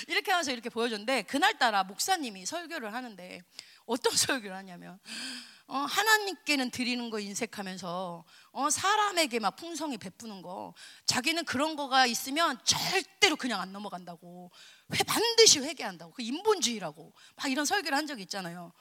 이렇게 0.07 0.31
하면서 0.31 0.51
이렇게 0.51 0.69
보여줬는데 0.69 1.23
그날따라 1.23 1.83
목사님이 1.83 2.45
설교를 2.45 2.93
하는데 2.93 3.43
어떤 3.85 4.15
설교를 4.15 4.55
하냐면 4.55 5.01
어, 5.67 5.77
하나님께는 5.77 6.69
드리는 6.69 7.09
거 7.09 7.19
인색하면서 7.19 8.23
어, 8.51 8.69
사람에게 8.69 9.39
막 9.39 9.55
풍성히 9.55 9.97
베푸는 9.97 10.41
거. 10.41 10.73
자기는 11.05 11.43
그런 11.45 11.75
거가 11.75 12.05
있으면 12.05 12.57
절대로 12.63 13.35
그냥 13.35 13.61
안 13.61 13.71
넘어간다고. 13.73 14.51
회 14.93 15.03
반드시 15.03 15.59
회개한다고. 15.59 16.13
그 16.13 16.21
인본주의라고. 16.21 17.13
막 17.35 17.51
이런 17.51 17.65
설교를 17.65 17.97
한 17.97 18.05
적이 18.05 18.23
있잖아요. 18.23 18.73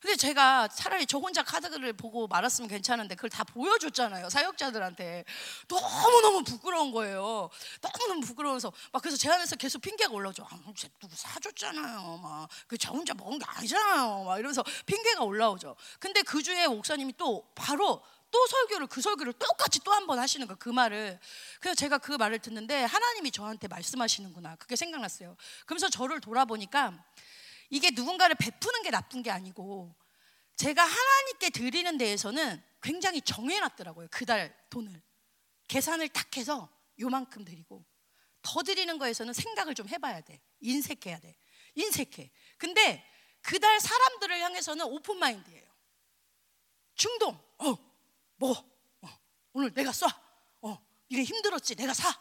근데 0.00 0.16
제가 0.16 0.68
차라리 0.68 1.04
저 1.06 1.18
혼자 1.18 1.42
카드를 1.42 1.92
보고 1.92 2.26
말았으면 2.26 2.68
괜찮은데 2.68 3.14
그걸 3.14 3.28
다 3.30 3.44
보여줬잖아요 3.44 4.30
사역자들한테 4.30 5.24
너무너무 5.68 6.42
부끄러운 6.42 6.90
거예요 6.90 7.50
너무너무 7.82 8.26
부끄러워서 8.26 8.72
막 8.92 9.02
그래서 9.02 9.16
제 9.18 9.30
안에서 9.30 9.56
계속 9.56 9.82
핑계가 9.82 10.12
올라오죠 10.12 10.42
아, 10.44 10.58
누구 11.00 11.14
사줬잖아요 11.14 12.16
막 12.22 12.48
그 12.66 12.78
저 12.78 12.92
혼자 12.92 13.12
먹은 13.14 13.38
게 13.38 13.44
아니잖아요 13.46 14.24
막 14.24 14.38
이러면서 14.38 14.64
핑계가 14.86 15.22
올라오죠 15.22 15.76
근데 15.98 16.22
그 16.22 16.42
주에 16.42 16.66
목사님이 16.66 17.14
또 17.18 17.46
바로 17.54 18.02
또 18.30 18.46
설교를 18.46 18.86
그 18.86 19.02
설교를 19.02 19.32
똑같이 19.34 19.80
또 19.80 19.92
한 19.92 20.06
번 20.06 20.20
하시는 20.20 20.46
거예요. 20.46 20.56
그 20.56 20.68
말을. 20.68 21.18
그래서 21.58 21.74
제가 21.74 21.98
그 21.98 22.12
말을 22.12 22.38
듣는데 22.38 22.84
하나님이 22.84 23.32
저한테 23.32 23.66
말씀하시는구나. 23.66 24.54
그게 24.54 24.76
생각났어요. 24.76 25.36
그러면서 25.66 25.88
저를 25.90 26.20
돌아보니까 26.20 26.94
이게 27.70 27.90
누군가를 27.90 28.36
베푸는 28.36 28.82
게 28.82 28.90
나쁜 28.90 29.22
게 29.22 29.30
아니고 29.30 29.94
제가 30.56 30.82
하나님께 30.84 31.50
드리는 31.50 31.96
데에서는 31.96 32.62
굉장히 32.82 33.22
정해놨더라고요. 33.22 34.08
그달 34.10 34.54
돈을. 34.68 35.02
계산을 35.68 36.08
딱 36.08 36.36
해서 36.36 36.68
요만큼 36.98 37.44
드리고 37.44 37.84
더 38.42 38.62
드리는 38.62 38.98
거에서는 38.98 39.32
생각을 39.32 39.74
좀 39.74 39.88
해봐야 39.88 40.20
돼. 40.20 40.42
인색해야 40.60 41.20
돼. 41.20 41.36
인색해. 41.76 42.30
근데 42.58 43.06
그달 43.42 43.80
사람들을 43.80 44.40
향해서는 44.40 44.84
오픈마인드예요. 44.86 45.70
중동. 46.94 47.38
어, 47.58 47.76
뭐 48.36 48.50
어, 49.00 49.08
오늘 49.52 49.72
내가 49.72 49.92
쏴. 49.92 50.12
어, 50.62 50.78
이게 51.08 51.22
힘들었지. 51.22 51.76
내가 51.76 51.94
사. 51.94 52.20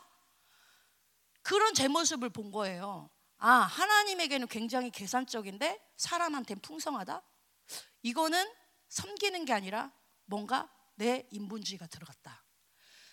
그런 1.41 1.73
제 1.73 1.87
모습을 1.87 2.29
본 2.29 2.51
거예요. 2.51 3.09
아, 3.39 3.49
하나님에게는 3.49 4.47
굉장히 4.47 4.91
계산적인데 4.91 5.79
사람한테는 5.95 6.61
풍성하다? 6.61 7.21
이거는 8.03 8.45
섬기는 8.89 9.45
게 9.45 9.53
아니라 9.53 9.91
뭔가 10.25 10.69
내 10.95 11.27
인본주의가 11.31 11.87
들어갔다. 11.87 12.43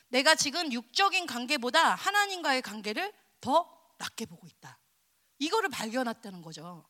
내가 0.08 0.34
지금 0.34 0.72
육적인 0.72 1.26
관계보다 1.26 1.94
하나님과의 1.94 2.62
관계를 2.62 3.12
더 3.40 3.70
낮게 3.98 4.26
보고 4.26 4.46
있다. 4.48 4.78
이거를 5.38 5.68
발견했다는 5.68 6.42
거죠. 6.42 6.88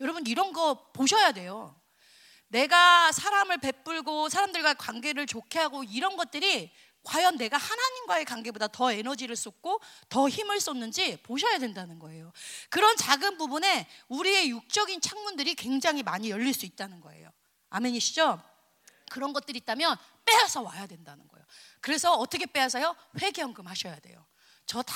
여러분 0.00 0.26
이런 0.26 0.52
거 0.52 0.90
보셔야 0.92 1.32
돼요. 1.32 1.78
내가 2.48 3.12
사람을 3.12 3.58
베풀고 3.58 4.28
사람들과 4.28 4.74
관계를 4.74 5.26
좋게 5.26 5.58
하고 5.58 5.84
이런 5.84 6.16
것들이 6.16 6.72
과연 7.04 7.36
내가 7.36 7.56
하나님과의 7.56 8.24
관계보다 8.24 8.68
더 8.68 8.92
에너지를 8.92 9.36
쏟고 9.36 9.80
더 10.08 10.28
힘을 10.28 10.60
쏟는지 10.60 11.16
보셔야 11.22 11.58
된다는 11.58 11.98
거예요. 11.98 12.32
그런 12.70 12.96
작은 12.96 13.38
부분에 13.38 13.88
우리의 14.08 14.50
육적인 14.50 15.00
창문들이 15.00 15.54
굉장히 15.54 16.02
많이 16.02 16.30
열릴 16.30 16.54
수 16.54 16.64
있다는 16.66 17.00
거예요. 17.00 17.30
아멘이시죠? 17.70 18.42
그런 19.10 19.32
것들이 19.32 19.58
있다면 19.58 19.96
빼앗아 20.24 20.60
와야 20.62 20.86
된다는 20.86 21.26
거예요. 21.28 21.44
그래서 21.80 22.14
어떻게 22.14 22.46
빼앗아요? 22.46 22.94
회개연금 23.20 23.66
하셔야 23.66 23.98
돼요. 23.98 24.24
저 24.66 24.82
다 24.82 24.94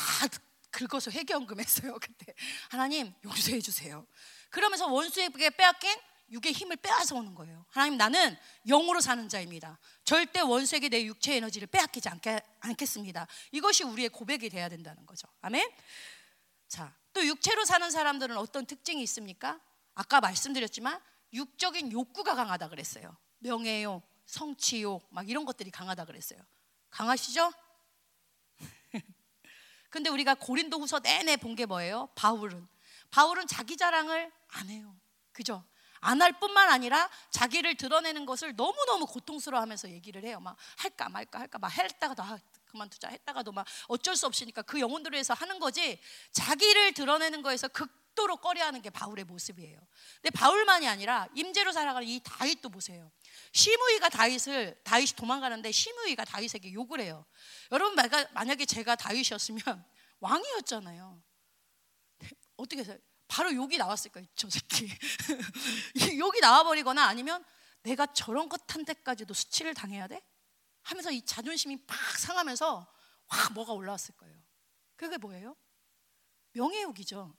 긁어서 0.70 1.10
회개연금 1.10 1.58
했어요. 1.58 1.96
그때 2.00 2.34
하나님 2.68 3.12
용서해 3.24 3.60
주세요. 3.60 4.06
그러면서 4.50 4.86
원수에게 4.86 5.50
빼앗긴 5.50 5.98
육의 6.30 6.52
힘을 6.52 6.76
빼앗아 6.76 7.14
오는 7.14 7.34
거예요. 7.34 7.64
하나님 7.70 7.96
나는 7.96 8.36
영으로 8.66 9.00
사는 9.00 9.28
자입니다. 9.28 9.78
절대 10.04 10.40
원수에게 10.40 10.88
내 10.88 11.04
육체 11.04 11.36
에너지를 11.36 11.68
빼앗기지 11.68 12.08
않게, 12.08 12.40
않겠습니다. 12.60 13.26
이것이 13.52 13.84
우리의 13.84 14.08
고백이 14.08 14.48
돼야 14.50 14.68
된다는 14.68 15.06
거죠. 15.06 15.28
아멘. 15.40 15.70
자, 16.68 16.94
또 17.12 17.24
육체로 17.24 17.64
사는 17.64 17.88
사람들은 17.90 18.36
어떤 18.36 18.66
특징이 18.66 19.02
있습니까? 19.04 19.60
아까 19.94 20.20
말씀드렸지만 20.20 21.00
육적인 21.32 21.92
욕구가 21.92 22.34
강하다 22.34 22.68
그랬어요. 22.68 23.16
명예욕, 23.38 24.02
성취욕, 24.26 25.06
막 25.10 25.28
이런 25.28 25.44
것들이 25.44 25.70
강하다 25.70 26.06
그랬어요. 26.06 26.40
강하시죠? 26.90 27.52
근데 29.90 30.10
우리가 30.10 30.34
고린도후서 30.34 31.00
내내 31.00 31.36
본 31.36 31.54
게 31.54 31.66
뭐예요? 31.66 32.08
바울은 32.16 32.66
바울은 33.10 33.46
자기 33.46 33.76
자랑을 33.76 34.32
안 34.48 34.68
해요. 34.68 34.94
그죠? 35.32 35.64
안 36.06 36.22
할 36.22 36.32
뿐만 36.38 36.70
아니라 36.70 37.10
자기를 37.30 37.74
드러내는 37.76 38.26
것을 38.26 38.54
너무너무 38.54 39.06
고통스러워하면서 39.06 39.90
얘기를 39.90 40.24
해요. 40.24 40.40
막 40.40 40.56
할까 40.76 41.08
말까 41.08 41.40
할까 41.40 41.58
막 41.58 41.68
했다가도 41.68 42.22
아, 42.22 42.38
그만두자 42.66 43.08
했다가도 43.08 43.52
막 43.52 43.66
어쩔 43.88 44.16
수 44.16 44.26
없으니까 44.26 44.62
그 44.62 44.80
영혼들을 44.80 45.14
위해서 45.14 45.34
하는 45.34 45.58
거지 45.58 46.00
자기를 46.32 46.92
드러내는 46.92 47.42
거에서 47.42 47.68
극도로 47.68 48.36
꺼려하는 48.36 48.82
게 48.82 48.90
바울의 48.90 49.24
모습이에요. 49.24 49.78
근데 50.22 50.30
바울만이 50.30 50.86
아니라 50.86 51.28
임재로 51.34 51.72
살아가는 51.72 52.06
이 52.06 52.20
다윗도 52.20 52.68
보세요. 52.68 53.10
시므이가 53.52 54.08
다윗을 54.08 54.80
다윗이 54.84 55.12
도망가는데 55.16 55.72
시므이가 55.72 56.24
다윗에게 56.24 56.72
욕을 56.72 57.00
해요. 57.00 57.24
여러분 57.72 57.96
만약에 58.32 58.64
제가 58.64 58.94
다윗이었으면 58.94 59.60
왕이었잖아요. 60.20 61.22
어떻게 62.56 62.80
해서 62.80 62.96
바로 63.28 63.54
욕이 63.54 63.76
나왔을 63.76 64.10
거예요. 64.12 64.26
저 64.34 64.48
새끼. 64.48 64.88
욕이 66.18 66.40
나와버리거나 66.40 67.04
아니면 67.04 67.44
내가 67.82 68.06
저런 68.06 68.48
것한 68.48 68.84
데까지도 68.84 69.34
수치를 69.34 69.74
당해야 69.74 70.06
돼? 70.06 70.24
하면서 70.82 71.10
이 71.10 71.22
자존심이 71.22 71.84
팍 71.86 72.18
상하면서 72.18 72.86
확 73.26 73.52
뭐가 73.54 73.72
올라왔을 73.72 74.14
거예요. 74.16 74.36
그게 74.96 75.16
뭐예요? 75.18 75.56
명예욕이죠. 76.52 77.36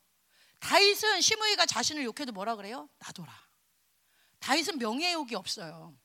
다윗은 0.60 1.22
시므이가 1.22 1.66
자신을 1.66 2.04
욕해도 2.04 2.32
뭐라 2.32 2.56
그래요? 2.56 2.90
놔둬라. 3.00 3.48
다윗은 4.40 4.78
명예욕이 4.78 5.36
없어요. 5.36 5.98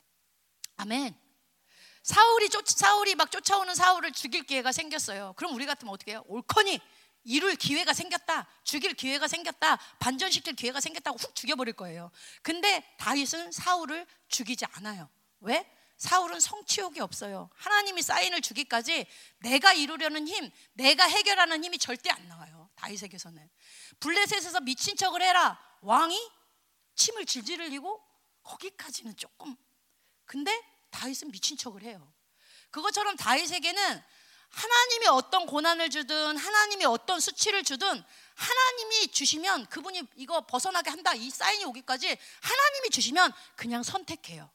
아멘. 0.77 1.19
사울이 2.03 2.49
쫓 2.49 2.67
사울이 2.67 3.15
막 3.15 3.31
쫓아오는 3.31 3.75
사울을 3.75 4.13
죽일 4.13 4.43
기회가 4.45 4.73
생겼어요. 4.73 5.35
그럼 5.37 5.55
우리 5.55 5.67
같으면 5.67 5.95
어떻게 5.95 6.13
해요? 6.13 6.25
옳거니 6.27 6.81
이룰 7.25 7.55
기회가 7.55 7.93
생겼다. 7.93 8.49
죽일 8.65 8.95
기회가 8.95 9.29
생겼다. 9.29 9.77
반전시킬 9.99 10.55
기회가 10.55 10.81
생겼다고 10.81 11.19
훅 11.19 11.35
죽여버릴 11.35 11.75
거예요. 11.75 12.11
근데 12.43 12.85
다윗은 12.99 13.53
사울을 13.53 14.07
죽이지 14.29 14.65
않아요. 14.73 15.09
왜? 15.41 15.71
사울은 15.99 16.41
성취욕이 16.41 16.99
없어요. 16.99 17.49
하나님이 17.55 18.03
사인을 18.03 18.41
주기까지 18.41 19.07
내가 19.39 19.73
이루려는 19.73 20.27
힘, 20.27 20.51
내가 20.73 21.05
해결하는 21.05 21.63
힘이 21.63 21.79
절대 21.79 22.11
안 22.11 22.27
나와요. 22.27 22.69
다윗에게서는. 22.75 23.49
블레셋에서 24.01 24.61
미친 24.63 24.97
척을 24.97 25.23
해라. 25.23 25.61
왕이 25.83 26.19
침을 26.97 27.25
질질 27.25 27.61
흘리고 27.61 28.03
거기까지는 28.43 29.17
조금. 29.17 29.57
근데 30.25 30.61
다윗은 30.91 31.31
미친 31.31 31.57
척을 31.57 31.83
해요. 31.83 32.13
그것처럼 32.71 33.17
다윗에게는 33.17 34.03
하나님이 34.53 35.07
어떤 35.09 35.47
고난을 35.47 35.91
주든 35.91 36.37
하나님이 36.37 36.85
어떤 36.85 37.21
수치를 37.21 37.65
주든 37.65 38.05
하나님이 38.35 39.09
주시면 39.09 39.67
그분이 39.67 40.03
이거 40.17 40.45
벗어나게 40.47 40.91
한다 40.91 41.15
이 41.15 41.31
사인이 41.31 41.65
오기까지 41.65 42.07
하나님이 42.41 42.91
주시면 42.91 43.33
그냥 43.57 43.83
선택해요. 43.83 44.51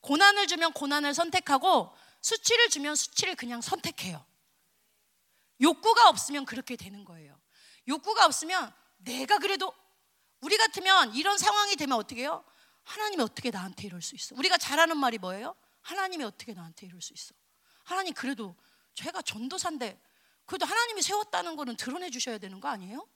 고난을 0.00 0.48
주면 0.48 0.72
고난을 0.72 1.14
선택하고 1.14 1.94
수치를 2.20 2.68
주면 2.68 2.96
수치를 2.96 3.36
그냥 3.36 3.60
선택해요. 3.60 4.24
욕구가 5.60 6.08
없으면 6.08 6.44
그렇게 6.44 6.76
되는 6.76 7.04
거예요. 7.04 7.40
욕구가 7.86 8.26
없으면 8.26 8.72
내가 8.98 9.38
그래도 9.38 9.72
우리 10.40 10.56
같으면 10.56 11.14
이런 11.14 11.38
상황이 11.38 11.76
되면 11.76 11.96
어떻게 11.96 12.22
해요? 12.22 12.44
하나님이 12.82 13.22
어떻게 13.22 13.50
나한테 13.50 13.86
이럴 13.86 14.02
수 14.02 14.16
있어? 14.16 14.34
우리가 14.36 14.58
잘하는 14.58 14.96
말이 14.96 15.18
뭐예요? 15.18 15.54
하나님이 15.82 16.24
어떻게 16.24 16.52
나한테 16.52 16.86
이럴 16.86 17.00
수 17.00 17.12
있어? 17.12 17.32
하나님 17.84 18.12
그래도 18.14 18.56
제가 18.94 19.22
전도사인데 19.22 20.00
그래도 20.46 20.66
하나님이 20.66 21.02
세웠다는 21.02 21.56
거는 21.56 21.76
드러내 21.76 22.10
주셔야 22.10 22.38
되는 22.38 22.60
거 22.60 22.68
아니에요? 22.68 23.06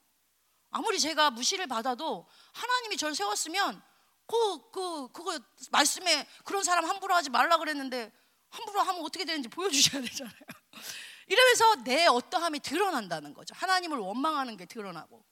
아무리 0.71 0.99
제가 0.99 1.31
무시를 1.31 1.67
받아도 1.67 2.27
하나님이 2.53 2.97
절 2.97 3.15
세웠으면 3.15 3.83
그, 4.27 4.71
그, 4.71 5.13
그거 5.13 5.39
말씀에 5.71 6.27
그런 6.45 6.65
사람 6.65 6.85
함부로 6.85 7.15
하지 7.15 7.31
말라 7.31 7.59
그랬는데 7.59 8.13
함부로 8.51 8.81
하면 8.81 9.03
어떻게 9.03 9.25
되는지 9.25 9.49
보여주셔야 9.49 10.03
되잖아요. 10.03 10.35
이러면서 11.29 11.83
내 11.85 12.07
어떠함이 12.07 12.61
드러난다는 12.61 13.35
거죠. 13.35 13.55
하나님을 13.57 13.99
원망하는 13.99 14.57
게 14.57 14.67
드러나고. 14.67 15.25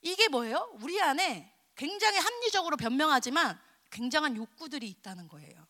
이게 0.00 0.28
뭐예요? 0.28 0.70
우리 0.80 1.00
안에 1.00 1.52
굉장히 1.76 2.18
합리적으로 2.18 2.76
변명하지만 2.76 3.60
굉장한 3.90 4.36
욕구들이 4.36 4.88
있다는 4.88 5.28
거예요. 5.28 5.66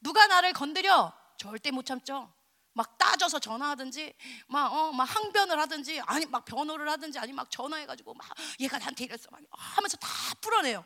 누가 0.00 0.26
나를 0.26 0.52
건드려? 0.52 1.12
절대 1.36 1.70
못 1.70 1.86
참죠. 1.86 2.32
막 2.74 2.96
따져서 2.98 3.38
전화하든지 3.38 4.14
막 4.48 4.72
어 4.72 4.92
막 4.92 5.04
항변을 5.04 5.58
하든지 5.60 6.00
아니 6.00 6.24
막 6.26 6.44
변호를 6.44 6.88
하든지 6.88 7.18
아니 7.18 7.32
막 7.32 7.50
전화해가지고 7.50 8.14
막 8.14 8.26
얘가 8.60 8.78
나한테 8.78 9.04
이랬어 9.04 9.28
막 9.30 9.40
하면서 9.50 9.96
다 9.98 10.08
풀어내요. 10.40 10.84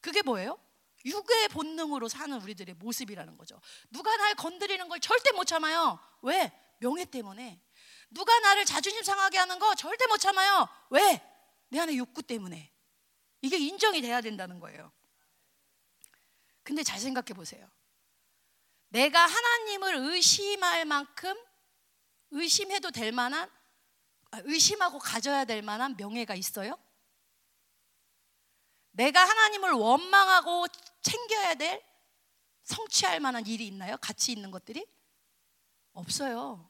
그게 0.00 0.22
뭐예요? 0.22 0.58
육의 1.04 1.48
본능으로 1.48 2.08
사는 2.08 2.40
우리들의 2.40 2.74
모습이라는 2.76 3.36
거죠. 3.36 3.60
누가 3.90 4.16
날 4.16 4.34
건드리는 4.34 4.88
걸 4.88 5.00
절대 5.00 5.32
못 5.32 5.44
참아요. 5.44 5.98
왜? 6.22 6.52
명예 6.78 7.04
때문에. 7.04 7.60
누가 8.10 8.38
나를 8.40 8.64
자존심 8.64 9.02
상하게 9.02 9.38
하는 9.38 9.58
거 9.58 9.74
절대 9.74 10.06
못 10.06 10.18
참아요. 10.18 10.68
왜? 10.90 11.20
내 11.68 11.80
안에 11.80 11.96
욕구 11.96 12.22
때문에. 12.22 12.72
이게 13.42 13.58
인정이 13.58 14.00
돼야 14.00 14.20
된다는 14.20 14.58
거예요. 14.60 14.92
근데 16.62 16.82
잘 16.82 16.98
생각해 17.00 17.32
보세요. 17.34 17.68
내가 18.88 19.20
하나님을 19.20 19.94
의심할 19.96 20.84
만큼 20.84 21.34
의심해도 22.30 22.90
될 22.90 23.12
만한 23.12 23.50
아, 24.30 24.40
의심하고 24.44 24.98
가져야 24.98 25.44
될 25.44 25.62
만한 25.62 25.96
명예가 25.96 26.34
있어요? 26.34 26.78
내가 28.90 29.20
하나님을 29.20 29.72
원망하고 29.72 30.66
챙겨야 31.02 31.54
될 31.54 31.82
성취할 32.64 33.20
만한 33.20 33.46
일이 33.46 33.66
있나요? 33.66 33.96
가치 33.98 34.32
있는 34.32 34.50
것들이? 34.50 34.86
없어요. 35.92 36.68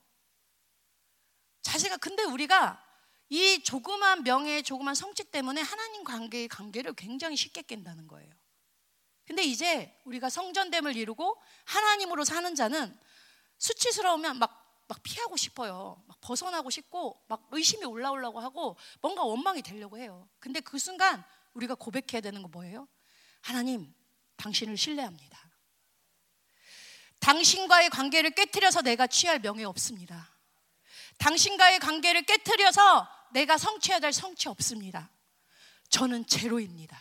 자세가 1.63 1.97
근데 1.97 2.23
우리가 2.23 2.85
이 3.29 3.63
조그만 3.63 4.23
명예, 4.23 4.63
조그만 4.63 4.95
성취 4.95 5.25
때문에 5.25 5.61
하나님 5.61 6.05
관계의 6.05 6.49
관계를 6.49 6.95
굉장히 6.95 7.37
쉽게 7.37 7.63
깬다는 7.63 8.07
거예요. 8.07 8.38
근데 9.29 9.43
이제 9.43 9.95
우리가 10.05 10.31
성전됨을 10.31 10.97
이루고 10.97 11.39
하나님으로 11.67 12.25
사는 12.25 12.55
자는 12.55 12.99
수치스러우면 13.59 14.39
막, 14.39 14.83
막 14.89 15.03
피하고 15.03 15.37
싶어요. 15.37 16.03
막 16.07 16.19
벗어나고 16.23 16.71
싶고, 16.71 17.23
막 17.29 17.47
의심이 17.51 17.85
올라오려고 17.85 18.41
하고, 18.41 18.79
뭔가 19.03 19.25
원망이 19.25 19.61
되려고 19.61 19.99
해요. 19.99 20.27
근데 20.39 20.61
그 20.61 20.79
순간 20.79 21.23
우리가 21.53 21.75
고백해야 21.75 22.23
되는 22.23 22.41
거 22.41 22.49
뭐예요? 22.49 22.89
하나님, 23.43 23.93
당신을 24.39 24.79
신뢰합니다. 24.79 25.39
당신과의 27.21 27.91
관계를 27.91 28.31
깨뜨려서 28.31 28.81
내가 28.81 29.07
취할 29.07 29.41
명예 29.41 29.65
없습니다. 29.65 30.35
당신과의 31.19 31.81
관계를 31.81 32.23
깨뜨려서 32.23 33.07
내가 33.33 33.59
성취해야 33.59 34.01
될 34.01 34.15
성취 34.15 34.49
없습니다. 34.49 35.11
저는 35.91 36.27
제로입니다. 36.27 36.99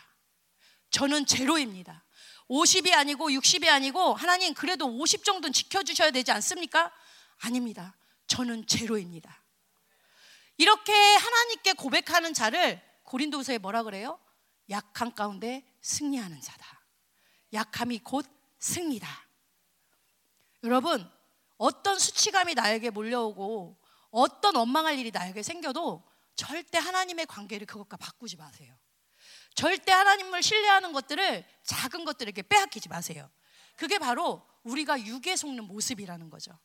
저는 0.90 1.24
제로입니다. 1.24 2.04
50이 2.48 2.92
아니고 2.94 3.28
60이 3.30 3.68
아니고 3.68 4.14
하나님 4.14 4.54
그래도 4.54 4.86
50 4.86 5.24
정도는 5.24 5.52
지켜주셔야 5.52 6.10
되지 6.10 6.32
않습니까? 6.32 6.92
아닙니다. 7.40 7.96
저는 8.26 8.66
제로입니다. 8.66 9.42
이렇게 10.56 10.92
하나님께 10.92 11.74
고백하는 11.74 12.34
자를 12.34 12.82
고린도서에 13.04 13.58
뭐라 13.58 13.82
그래요? 13.82 14.18
약한 14.70 15.14
가운데 15.14 15.64
승리하는 15.80 16.40
자다. 16.40 16.82
약함이 17.52 18.00
곧 18.00 18.26
승리다. 18.58 19.08
여러분, 20.64 21.08
어떤 21.56 21.98
수치감이 21.98 22.54
나에게 22.54 22.90
몰려오고 22.90 23.78
어떤 24.10 24.56
원망할 24.56 24.98
일이 24.98 25.10
나에게 25.10 25.42
생겨도 25.42 26.06
절대 26.34 26.78
하나님의 26.78 27.26
관계를 27.26 27.66
그것과 27.66 27.96
바꾸지 27.96 28.36
마세요. 28.36 28.77
절대 29.58 29.90
하나님을 29.90 30.40
신뢰하는 30.40 30.92
것들을 30.92 31.44
작은 31.64 32.04
것들에게 32.04 32.42
빼앗기지 32.42 32.88
마세요. 32.88 33.28
그게 33.74 33.98
바로 33.98 34.46
우리가 34.62 35.04
육에 35.04 35.34
속는 35.34 35.64
모습이라는 35.64 36.30
거죠. 36.30 36.56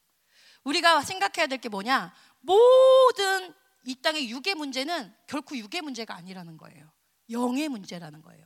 우리가 0.63 1.01
생각해야 1.01 1.47
될 1.47 1.57
게 1.57 1.69
뭐냐? 1.69 2.13
모든 2.41 3.51
이 3.85 3.95
땅의 3.95 4.29
육의 4.29 4.53
문제는 4.53 5.11
결코 5.25 5.57
육의 5.57 5.81
문제가 5.81 6.13
아니라는 6.13 6.55
거예요. 6.57 6.87
영의 7.31 7.67
문제라는 7.67 8.21
거예요. 8.21 8.45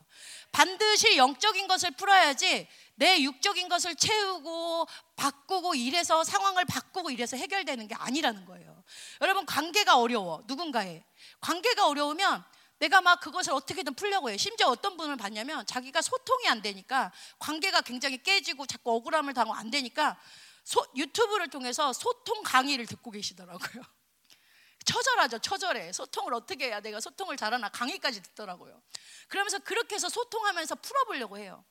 반드시 0.54 1.18
영적인 1.18 1.68
것을 1.68 1.92
풀어야지 1.92 2.70
내 2.96 3.22
육적인 3.24 3.68
것을 3.68 3.96
채우고 3.96 4.88
바꾸고 5.18 5.76
이래서 5.76 6.24
상황을 6.24 6.64
바꾸고 6.64 7.12
이래서 7.12 7.36
해결되는 7.36 7.86
게 7.90 7.96
아니라는 7.96 8.46
거예요. 8.46 8.82
여러분 9.20 9.46
관계가 9.46 9.98
어려워 9.98 10.42
누군가의 10.48 11.04
관계가 11.42 11.88
어려우면 11.90 12.46
내가 12.80 13.02
막 13.02 13.20
그것을 13.20 13.54
어떻게든 13.54 13.96
풀려고 13.96 14.30
해. 14.30 14.38
심지어 14.38 14.68
어떤 14.68 14.98
분을 14.98 15.18
봤냐면 15.18 15.66
자기가 15.66 16.02
소통이 16.02 16.48
안 16.48 16.62
되니까 16.62 17.12
관계가 17.40 17.82
굉장히 17.82 18.22
깨지고 18.22 18.66
자꾸 18.66 18.92
억울함을 18.96 19.34
당하고 19.34 19.58
안 19.58 19.72
되니까 19.72 20.20
소, 20.64 20.86
유튜브를 20.96 21.50
통해서 21.50 21.94
소통 21.94 22.44
강의를 22.44 22.86
듣고 22.86 23.12
계시더라고요. 23.12 23.84
처절하죠, 24.86 25.40
처절해. 25.40 25.92
소통을 25.92 26.34
어떻게 26.34 26.68
해야 26.68 26.80
내가 26.80 27.00
소통을 27.00 27.36
잘하나 27.36 27.70
강의까지 27.70 28.22
듣더라고요. 28.22 28.82
그러면서 29.28 29.60
그렇게 29.60 29.96
해서 29.96 30.08
소통하면서 30.10 30.76
풀어보려고 30.76 31.38
해요. 31.38 31.64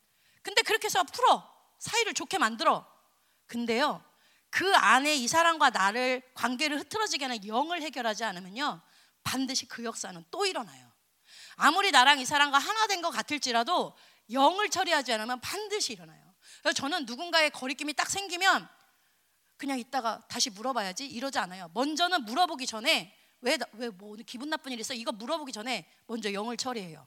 근데 0.43 0.63
그렇게 0.63 0.87
해서 0.87 1.03
풀어. 1.05 1.57
사이를 1.79 2.15
좋게 2.15 2.39
만들어. 2.39 2.87
근데요, 3.47 4.03
그 4.51 4.75
안에 4.75 5.15
이 5.15 5.29
사람과 5.29 5.71
나를 5.71 6.23
관계를 6.35 6.79
흐트러지게 6.81 7.25
하는 7.25 7.47
영을 7.47 7.83
해결하지 7.83 8.25
않으면요, 8.25 8.81
반드시 9.23 9.67
그 9.67 9.85
역사는 9.85 10.25
또 10.31 10.47
일어나요. 10.47 10.86
아무리 11.57 11.91
나랑 11.91 12.21
이 12.21 12.25
사람과 12.25 12.59
하나 12.59 12.87
된 12.87 13.03
것 13.03 13.11
같을지라도 13.11 13.95
영을 14.33 14.69
처리하지 14.69 15.13
않으면 15.13 15.41
반드시 15.41 15.93
일어나요. 15.93 16.35
그래서 16.63 16.75
저는 16.75 17.07
누군가의 17.07 17.51
거리낌이 17.51 17.95
딱 17.95 18.09
생기면 18.11 18.69
그냥 19.57 19.79
이따가 19.79 20.23
다시 20.29 20.51
물어봐야지 20.51 21.07
이러지 21.07 21.39
않아요. 21.39 21.71
먼저는 21.75 22.25
물어보기 22.25 22.67
전에 22.67 23.15
왜왜뭐 23.41 24.17
기분 24.27 24.51
나쁜 24.51 24.73
일 24.73 24.81
있어? 24.81 24.95
이거 24.95 25.13
물어보기 25.13 25.53
전에 25.53 25.91
먼저 26.07 26.33
영을 26.33 26.57
처리해요. 26.57 27.07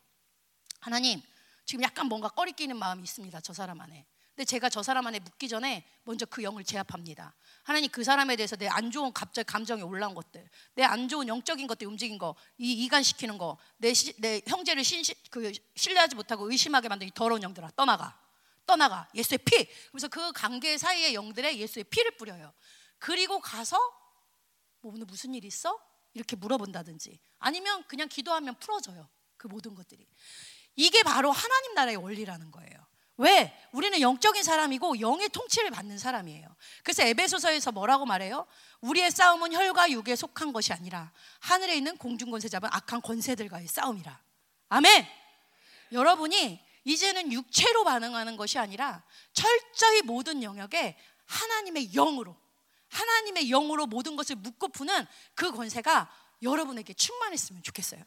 하나님 0.80 1.22
지금 1.66 1.84
약간 1.84 2.08
뭔가 2.08 2.30
꺼리끼는 2.30 2.78
마음이 2.78 3.04
있습니다. 3.04 3.42
저 3.42 3.54
사람 3.54 3.80
안에. 3.82 4.06
근데 4.40 4.48
제가 4.48 4.70
저 4.70 4.82
사람 4.82 5.06
안에 5.06 5.20
묻기 5.20 5.50
전에 5.50 5.86
먼저 6.06 6.26
그 6.26 6.44
영을 6.44 6.64
제압합니다. 6.64 7.36
하나님 7.64 7.92
그 7.92 8.06
사람에 8.06 8.38
대해서 8.38 8.56
내 8.56 8.70
안 8.70 8.90
좋은 8.90 9.12
갑자기 9.12 9.46
감정이 9.46 9.82
올라온 9.82 10.16
것들, 10.16 10.50
내 10.76 10.84
안 10.86 11.10
좋은 11.10 11.28
영적인 11.28 11.68
것들 11.68 11.86
움직인 11.86 12.18
거, 12.18 12.36
이 12.58 12.72
이간시키는 12.86 13.38
거, 13.38 13.58
내, 13.76 13.94
시, 13.94 14.14
내 14.22 14.42
형제를 14.48 14.82
신, 14.86 15.04
그 15.30 15.52
신뢰하지 15.76 16.16
못하고 16.16 16.50
의심하게 16.50 16.88
만든 16.88 17.08
이 17.08 17.12
더러운 17.14 17.44
영들아 17.44 17.72
떠나가. 17.76 18.18
떠나가 18.66 19.10
예수의 19.14 19.40
피. 19.40 19.68
그래서 19.92 20.08
그 20.08 20.32
관계 20.32 20.78
사이의 20.78 21.16
영들에 21.16 21.58
예수의 21.58 21.84
피를 21.84 22.12
뿌려요. 22.12 22.54
그리고 22.98 23.42
가서 23.42 23.78
뭐 24.80 24.94
오늘 24.94 25.06
무슨 25.06 25.34
일 25.36 25.44
있어? 25.44 25.78
이렇게 26.14 26.38
물어본다든지 26.38 27.20
아니면 27.40 27.84
그냥 27.90 28.08
기도하면 28.08 28.56
풀어져요. 28.60 29.10
그 29.36 29.48
모든 29.48 29.76
것들이. 29.76 30.08
이게 30.78 31.04
바로 31.04 31.30
하나님 31.30 31.74
나라의 31.74 31.98
원리라는 31.98 32.52
거예요. 32.52 32.89
왜? 33.20 33.54
우리는 33.74 34.00
영적인 34.00 34.44
사람이고 34.44 35.02
영의 35.02 35.28
통치를 35.30 35.72
받는 35.72 35.98
사람이에요. 35.98 36.48
그래서 36.84 37.04
에베소서에서 37.04 37.74
뭐라고 37.74 38.06
말해요? 38.06 38.48
우리의 38.80 39.12
싸움은 39.12 39.52
혈과 39.52 39.92
육에 39.92 40.16
속한 40.16 40.54
것이 40.54 40.72
아니라 40.72 41.12
하늘에 41.40 41.76
있는 41.76 41.98
공중 41.98 42.32
권세 42.32 42.48
잡은 42.48 42.70
악한 42.72 43.02
권세들과의 43.02 43.68
싸움이라. 43.68 44.18
아멘. 44.70 45.06
여러분이 45.92 46.64
이제는 46.86 47.34
육체로 47.34 47.84
반응하는 47.84 48.38
것이 48.38 48.58
아니라 48.58 49.04
철저히 49.34 50.02
모든 50.02 50.42
영역에 50.42 50.98
하나님의 51.26 51.92
영으로 51.92 52.38
하나님의 52.88 53.50
영으로 53.50 53.86
모든 53.86 54.16
것을 54.16 54.38
묻고 54.38 54.70
푸는 54.70 55.06
그 55.36 55.52
권세가 55.52 56.10
여러분에게 56.42 56.94
충만했으면 56.94 57.64
좋겠어요. 57.64 58.02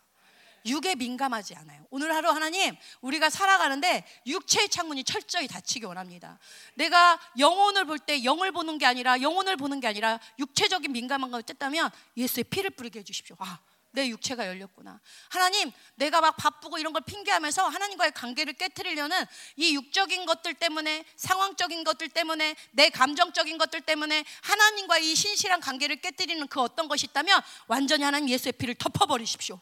육에 0.67 0.95
민감하지 0.95 1.55
않아요. 1.57 1.87
오늘 1.91 2.15
하루 2.15 2.31
하나님, 2.31 2.77
우리가 3.01 3.31
살아가는데 3.31 4.05
육체의 4.27 4.69
창문이 4.69 5.05
철저히 5.05 5.49
닫히기 5.49 5.87
원합니다. 5.87 6.39
내가 6.75 7.21
영혼을 7.39 7.85
볼 7.85 7.99
때 7.99 8.25
영을 8.25 8.53
보는 8.53 8.79
게 8.79 8.87
아니라 8.87 9.21
영혼을 9.21 9.57
보는 9.57 9.81
게 9.81 9.87
아니라 9.87 10.19
육체적인 10.39 10.93
민감한 10.93 11.31
걸 11.31 11.43
뗐다면 11.43 11.91
예수의 12.17 12.45
피를 12.45 12.71
뿌리게 12.71 13.01
해주십시오. 13.01 13.37
아, 13.39 13.59
내 13.95 14.09
육체가 14.09 14.47
열렸구나. 14.47 15.01
하나님, 15.29 15.71
내가 15.97 16.21
막 16.21 16.37
바쁘고 16.37 16.79
이런 16.79 16.93
걸 16.95 17.03
핑계하면서 17.03 17.69
하나님과의 17.69 18.13
관계를 18.13 18.55
깨뜨리려는 18.55 19.25
이 19.57 19.75
육적인 19.75 20.25
것들 20.25 20.55
때문에, 20.55 21.05
상황적인 21.17 21.85
것들 21.85 22.09
때문에, 22.09 22.57
내 22.71 22.89
감정적인 22.89 23.59
것들 23.59 23.83
때문에 23.83 24.25
하나님과 24.41 24.99
이 24.99 25.15
신실한 25.15 25.61
관계를 25.61 25.97
깨뜨리는 25.97 26.47
그 26.49 26.61
어떤 26.61 26.89
것이 26.89 27.07
있다면 27.07 27.41
완전히 27.67 28.03
하나님 28.03 28.31
예수의 28.31 28.53
피를 28.53 28.75
덮어버리십시오. 28.75 29.61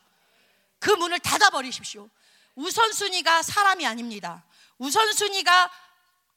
그 0.80 0.90
문을 0.90 1.20
닫아버리십시오. 1.20 2.08
우선순위가 2.56 3.42
사람이 3.42 3.86
아닙니다. 3.86 4.44
우선순위가 4.78 5.70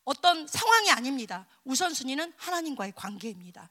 어떤 0.03 0.45
상황이 0.47 0.91
아닙니다. 0.91 1.47
우선순위는 1.63 2.33
하나님과의 2.37 2.93
관계입니다. 2.95 3.69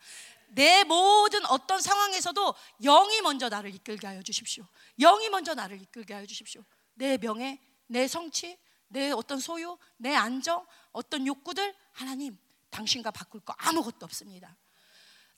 내 0.48 0.84
모든 0.84 1.44
어떤 1.46 1.80
상황에서도 1.80 2.54
영이 2.82 3.20
먼저 3.22 3.48
나를 3.48 3.74
이끌게 3.74 4.06
하여 4.06 4.22
주십시오. 4.22 4.66
영이 4.98 5.28
먼저 5.28 5.54
나를 5.54 5.80
이끌게 5.80 6.14
하여 6.14 6.26
주십시오. 6.26 6.64
내 6.94 7.16
명예, 7.16 7.58
내 7.86 8.08
성취, 8.08 8.58
내 8.88 9.10
어떤 9.10 9.38
소유, 9.38 9.78
내 9.96 10.14
안정, 10.14 10.66
어떤 10.92 11.26
욕구들 11.26 11.74
하나님 11.92 12.38
당신과 12.70 13.10
바꿀 13.10 13.40
거 13.40 13.54
아무것도 13.58 14.04
없습니다. 14.04 14.56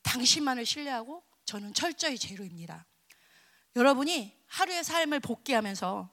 당신만을 0.03 0.66
신뢰하고 0.66 1.22
저는 1.45 1.74
철저히 1.74 2.18
제로입니다. 2.18 2.87
여러분이 3.77 4.37
하루의 4.47 4.85
삶을 4.85 5.20
복귀하면서 5.20 6.11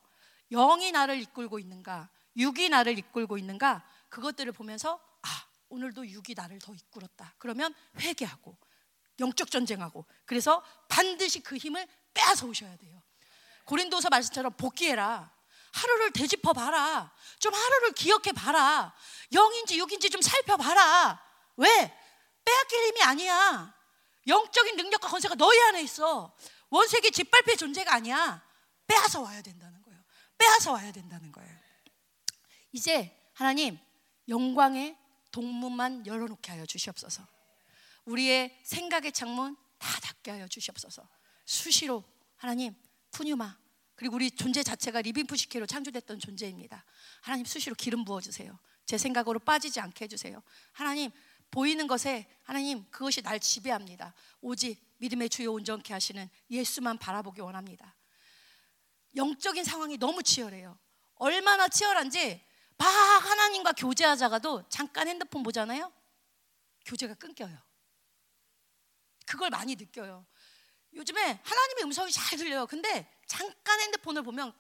영이 0.52 0.92
나를 0.92 1.22
이끌고 1.22 1.60
있는가, 1.60 2.10
육이 2.38 2.70
나를 2.70 2.98
이끌고 2.98 3.38
있는가 3.38 3.86
그것들을 4.10 4.52
보면서 4.52 5.00
아 5.22 5.48
오늘도 5.70 6.08
육이 6.08 6.34
나를 6.36 6.60
더 6.60 6.74
이끌었다. 6.74 7.36
그러면 7.38 7.74
회개하고 8.00 8.58
영적 9.20 9.52
전쟁하고 9.52 10.06
그래서 10.26 10.64
반드시 10.88 11.42
그 11.42 11.56
힘을 11.56 11.88
빼앗아 12.14 12.46
오셔야 12.46 12.76
돼요. 12.78 13.02
고린도서 13.66 14.10
말씀처럼 14.10 14.54
복귀해라. 14.58 15.32
하루를 15.74 16.12
되짚어 16.12 16.52
봐라. 16.52 17.14
좀 17.40 17.54
하루를 17.54 17.92
기억해 17.94 18.34
봐라. 18.34 18.94
영인지 19.32 19.78
육인지 19.78 20.10
좀 20.10 20.22
살펴 20.22 20.58
봐라. 20.58 21.22
왜? 21.56 21.68
빼앗길 22.44 22.88
힘이 22.88 23.04
아니야. 23.04 23.74
영적인 24.28 24.76
능력과 24.76 25.08
권세가 25.08 25.36
너희 25.36 25.60
안에 25.62 25.82
있어. 25.84 26.36
원색이 26.72 27.12
짓밟힐 27.12 27.58
존재가 27.58 27.94
아니야. 27.94 28.44
빼앗아 28.88 29.20
와야 29.20 29.42
된다는 29.42 29.82
거예요. 29.84 30.02
빼앗아 30.38 30.72
와야 30.72 30.92
된다는 30.92 31.32
거예요. 31.32 31.56
이제 32.72 33.16
하나님 33.34 33.78
영광의 34.28 34.98
동문만 35.32 36.08
열어놓게 36.08 36.52
하여 36.52 36.66
주시옵소서. 36.66 37.26
우리의 38.06 38.60
생각의 38.64 39.12
창문 39.12 39.56
다 39.78 40.00
닫게 40.02 40.32
하여 40.32 40.48
주시옵소서. 40.48 41.08
수시로 41.46 42.04
하나님 42.38 42.74
푸뉴마 43.12 43.58
그리고 43.96 44.16
우리 44.16 44.32
존재 44.32 44.64
자체가 44.64 45.02
리빙푸시케로 45.02 45.66
창조됐던 45.66 46.20
존재입니다. 46.20 46.86
하나님 47.22 47.46
수시로 47.46 47.76
기름 47.76 48.04
부어 48.04 48.22
주세요. 48.22 48.58
제 48.86 48.98
생각으로 48.98 49.40
빠지지 49.40 49.80
않게 49.80 50.06
해 50.06 50.08
주세요. 50.08 50.42
하나님 50.72 51.12
보이는 51.52 51.86
것에 51.86 52.28
하나님 52.44 52.90
그것이 52.90 53.22
날 53.22 53.40
지배합니다. 53.40 54.14
오직 54.40 54.82
믿음의 54.98 55.30
주요 55.30 55.52
온전케 55.54 55.94
하시는 55.94 56.30
예수만 56.50 56.98
바라보기 56.98 57.42
원합니다. 57.42 57.96
영적인 59.16 59.64
상황이 59.64 59.98
너무 59.98 60.24
치열해요. 60.24 60.78
얼마나 61.16 61.68
치열한지 61.68 62.44
막 62.78 62.88
하나님과 62.88 63.74
교제하자가도 63.74 64.70
잠깐 64.70 65.08
핸드폰 65.08 65.44
보잖아요. 65.44 65.92
교제가 66.86 67.14
끊겨요. 67.16 67.56
그걸 69.26 69.50
많이 69.50 69.76
느껴요. 69.76 70.26
요즘에 70.94 71.40
하나님의 71.44 71.84
음성이 71.84 72.12
잘 72.12 72.38
들려요. 72.38 72.66
근데 72.66 73.10
잠깐 73.28 73.80
핸드폰을 73.82 74.24
보면 74.24 74.54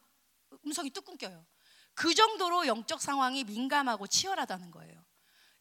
음성이 0.65 0.89
뚝 0.91 1.05
끊겨요. 1.05 1.45
그 1.93 2.13
정도로 2.13 2.67
영적 2.67 3.01
상황이 3.01 3.43
민감하고 3.43 4.07
치열하다는 4.07 4.71
거예요. 4.71 5.00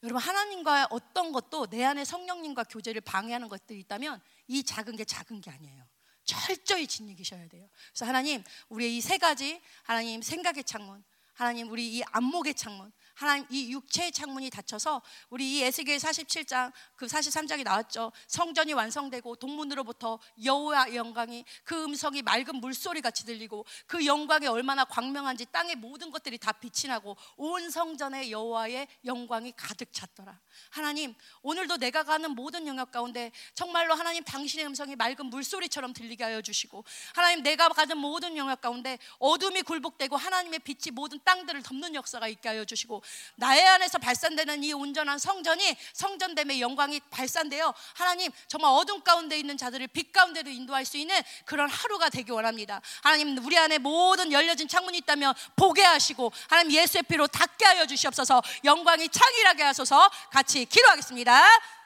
여러분 0.02 0.22
하나님과 0.22 0.88
어떤 0.90 1.30
것도 1.32 1.66
내 1.66 1.84
안에 1.84 2.04
성령님과 2.04 2.64
교제를 2.64 3.00
방해하는 3.02 3.48
것들이 3.48 3.80
있다면 3.80 4.20
이 4.48 4.62
작은 4.62 4.96
게 4.96 5.04
작은 5.04 5.40
게 5.40 5.50
아니에요. 5.50 5.86
철저히 6.24 6.86
진리기셔야 6.86 7.48
돼요. 7.48 7.68
그래서 7.90 8.06
하나님 8.06 8.42
우리의 8.68 8.96
이 8.96 9.00
세 9.00 9.18
가지 9.18 9.60
하나님 9.82 10.22
생각의 10.22 10.64
창문, 10.64 11.02
하나님 11.34 11.70
우리 11.70 11.96
이 11.96 12.02
안목의 12.12 12.54
창문, 12.54 12.92
하나님 13.20 13.44
이 13.50 13.70
육체의 13.70 14.12
창문이 14.12 14.48
닫혀서 14.48 15.02
우리 15.28 15.58
이 15.58 15.62
에스겔 15.62 15.98
47장 15.98 16.72
그 16.96 17.04
43장이 17.04 17.64
나왔죠. 17.64 18.12
성전이 18.26 18.72
완성되고 18.72 19.36
동문으로부터 19.36 20.18
여호와 20.42 20.94
영광이 20.94 21.44
그 21.62 21.84
음성이 21.84 22.22
맑은 22.22 22.56
물소리 22.56 23.02
같이 23.02 23.26
들리고 23.26 23.66
그 23.86 24.06
영광이 24.06 24.46
얼마나 24.46 24.86
광명한지 24.86 25.44
땅의 25.52 25.76
모든 25.76 26.10
것들이 26.10 26.38
다 26.38 26.52
빛이 26.52 26.88
나고 26.88 27.14
온 27.36 27.68
성전에 27.68 28.30
여호와의 28.30 28.88
영광이 29.04 29.52
가득 29.54 29.92
찼더라. 29.92 30.40
하나님 30.70 31.14
오늘도 31.42 31.76
내가 31.76 32.04
가는 32.04 32.30
모든 32.30 32.66
영역 32.66 32.90
가운데 32.90 33.32
정말로 33.52 33.92
하나님 33.92 34.24
당신의 34.24 34.64
음성이 34.64 34.96
맑은 34.96 35.26
물소리처럼 35.26 35.92
들리게 35.92 36.24
하여 36.24 36.40
주시고 36.40 36.84
하나님 37.14 37.42
내가 37.42 37.68
가는 37.68 37.98
모든 37.98 38.38
영역 38.38 38.62
가운데 38.62 38.98
어둠이 39.18 39.60
굴복되고 39.60 40.16
하나님의 40.16 40.60
빛이 40.60 40.90
모든 40.92 41.20
땅들을 41.22 41.62
덮는 41.62 41.94
역사가 41.94 42.26
있게 42.26 42.48
하여 42.48 42.64
주시고 42.64 43.02
나의 43.36 43.66
안에서 43.66 43.98
발산되는 43.98 44.64
이 44.64 44.72
온전한 44.72 45.18
성전이 45.18 45.76
성전됨의 45.92 46.60
영광이 46.60 47.00
발산되어 47.10 47.74
하나님 47.94 48.30
정말 48.48 48.70
어둠 48.72 49.02
가운데 49.02 49.38
있는 49.38 49.56
자들을 49.56 49.86
빛 49.88 50.12
가운데로 50.12 50.50
인도할 50.50 50.84
수 50.84 50.96
있는 50.96 51.20
그런 51.44 51.68
하루가 51.68 52.08
되기 52.08 52.30
원합니다. 52.32 52.80
하나님 53.02 53.38
우리 53.44 53.58
안에 53.58 53.78
모든 53.78 54.32
열려진 54.32 54.68
창문이 54.68 54.98
있다면 54.98 55.34
보게 55.56 55.82
하시고 55.82 56.32
하나님 56.48 56.72
예수의 56.72 57.04
피로 57.04 57.26
닫게 57.26 57.64
하여 57.64 57.86
주시옵소서 57.86 58.42
영광이 58.64 59.08
창일하게 59.08 59.62
하소서 59.62 60.10
같이 60.30 60.64
기도하겠습니다. 60.64 61.79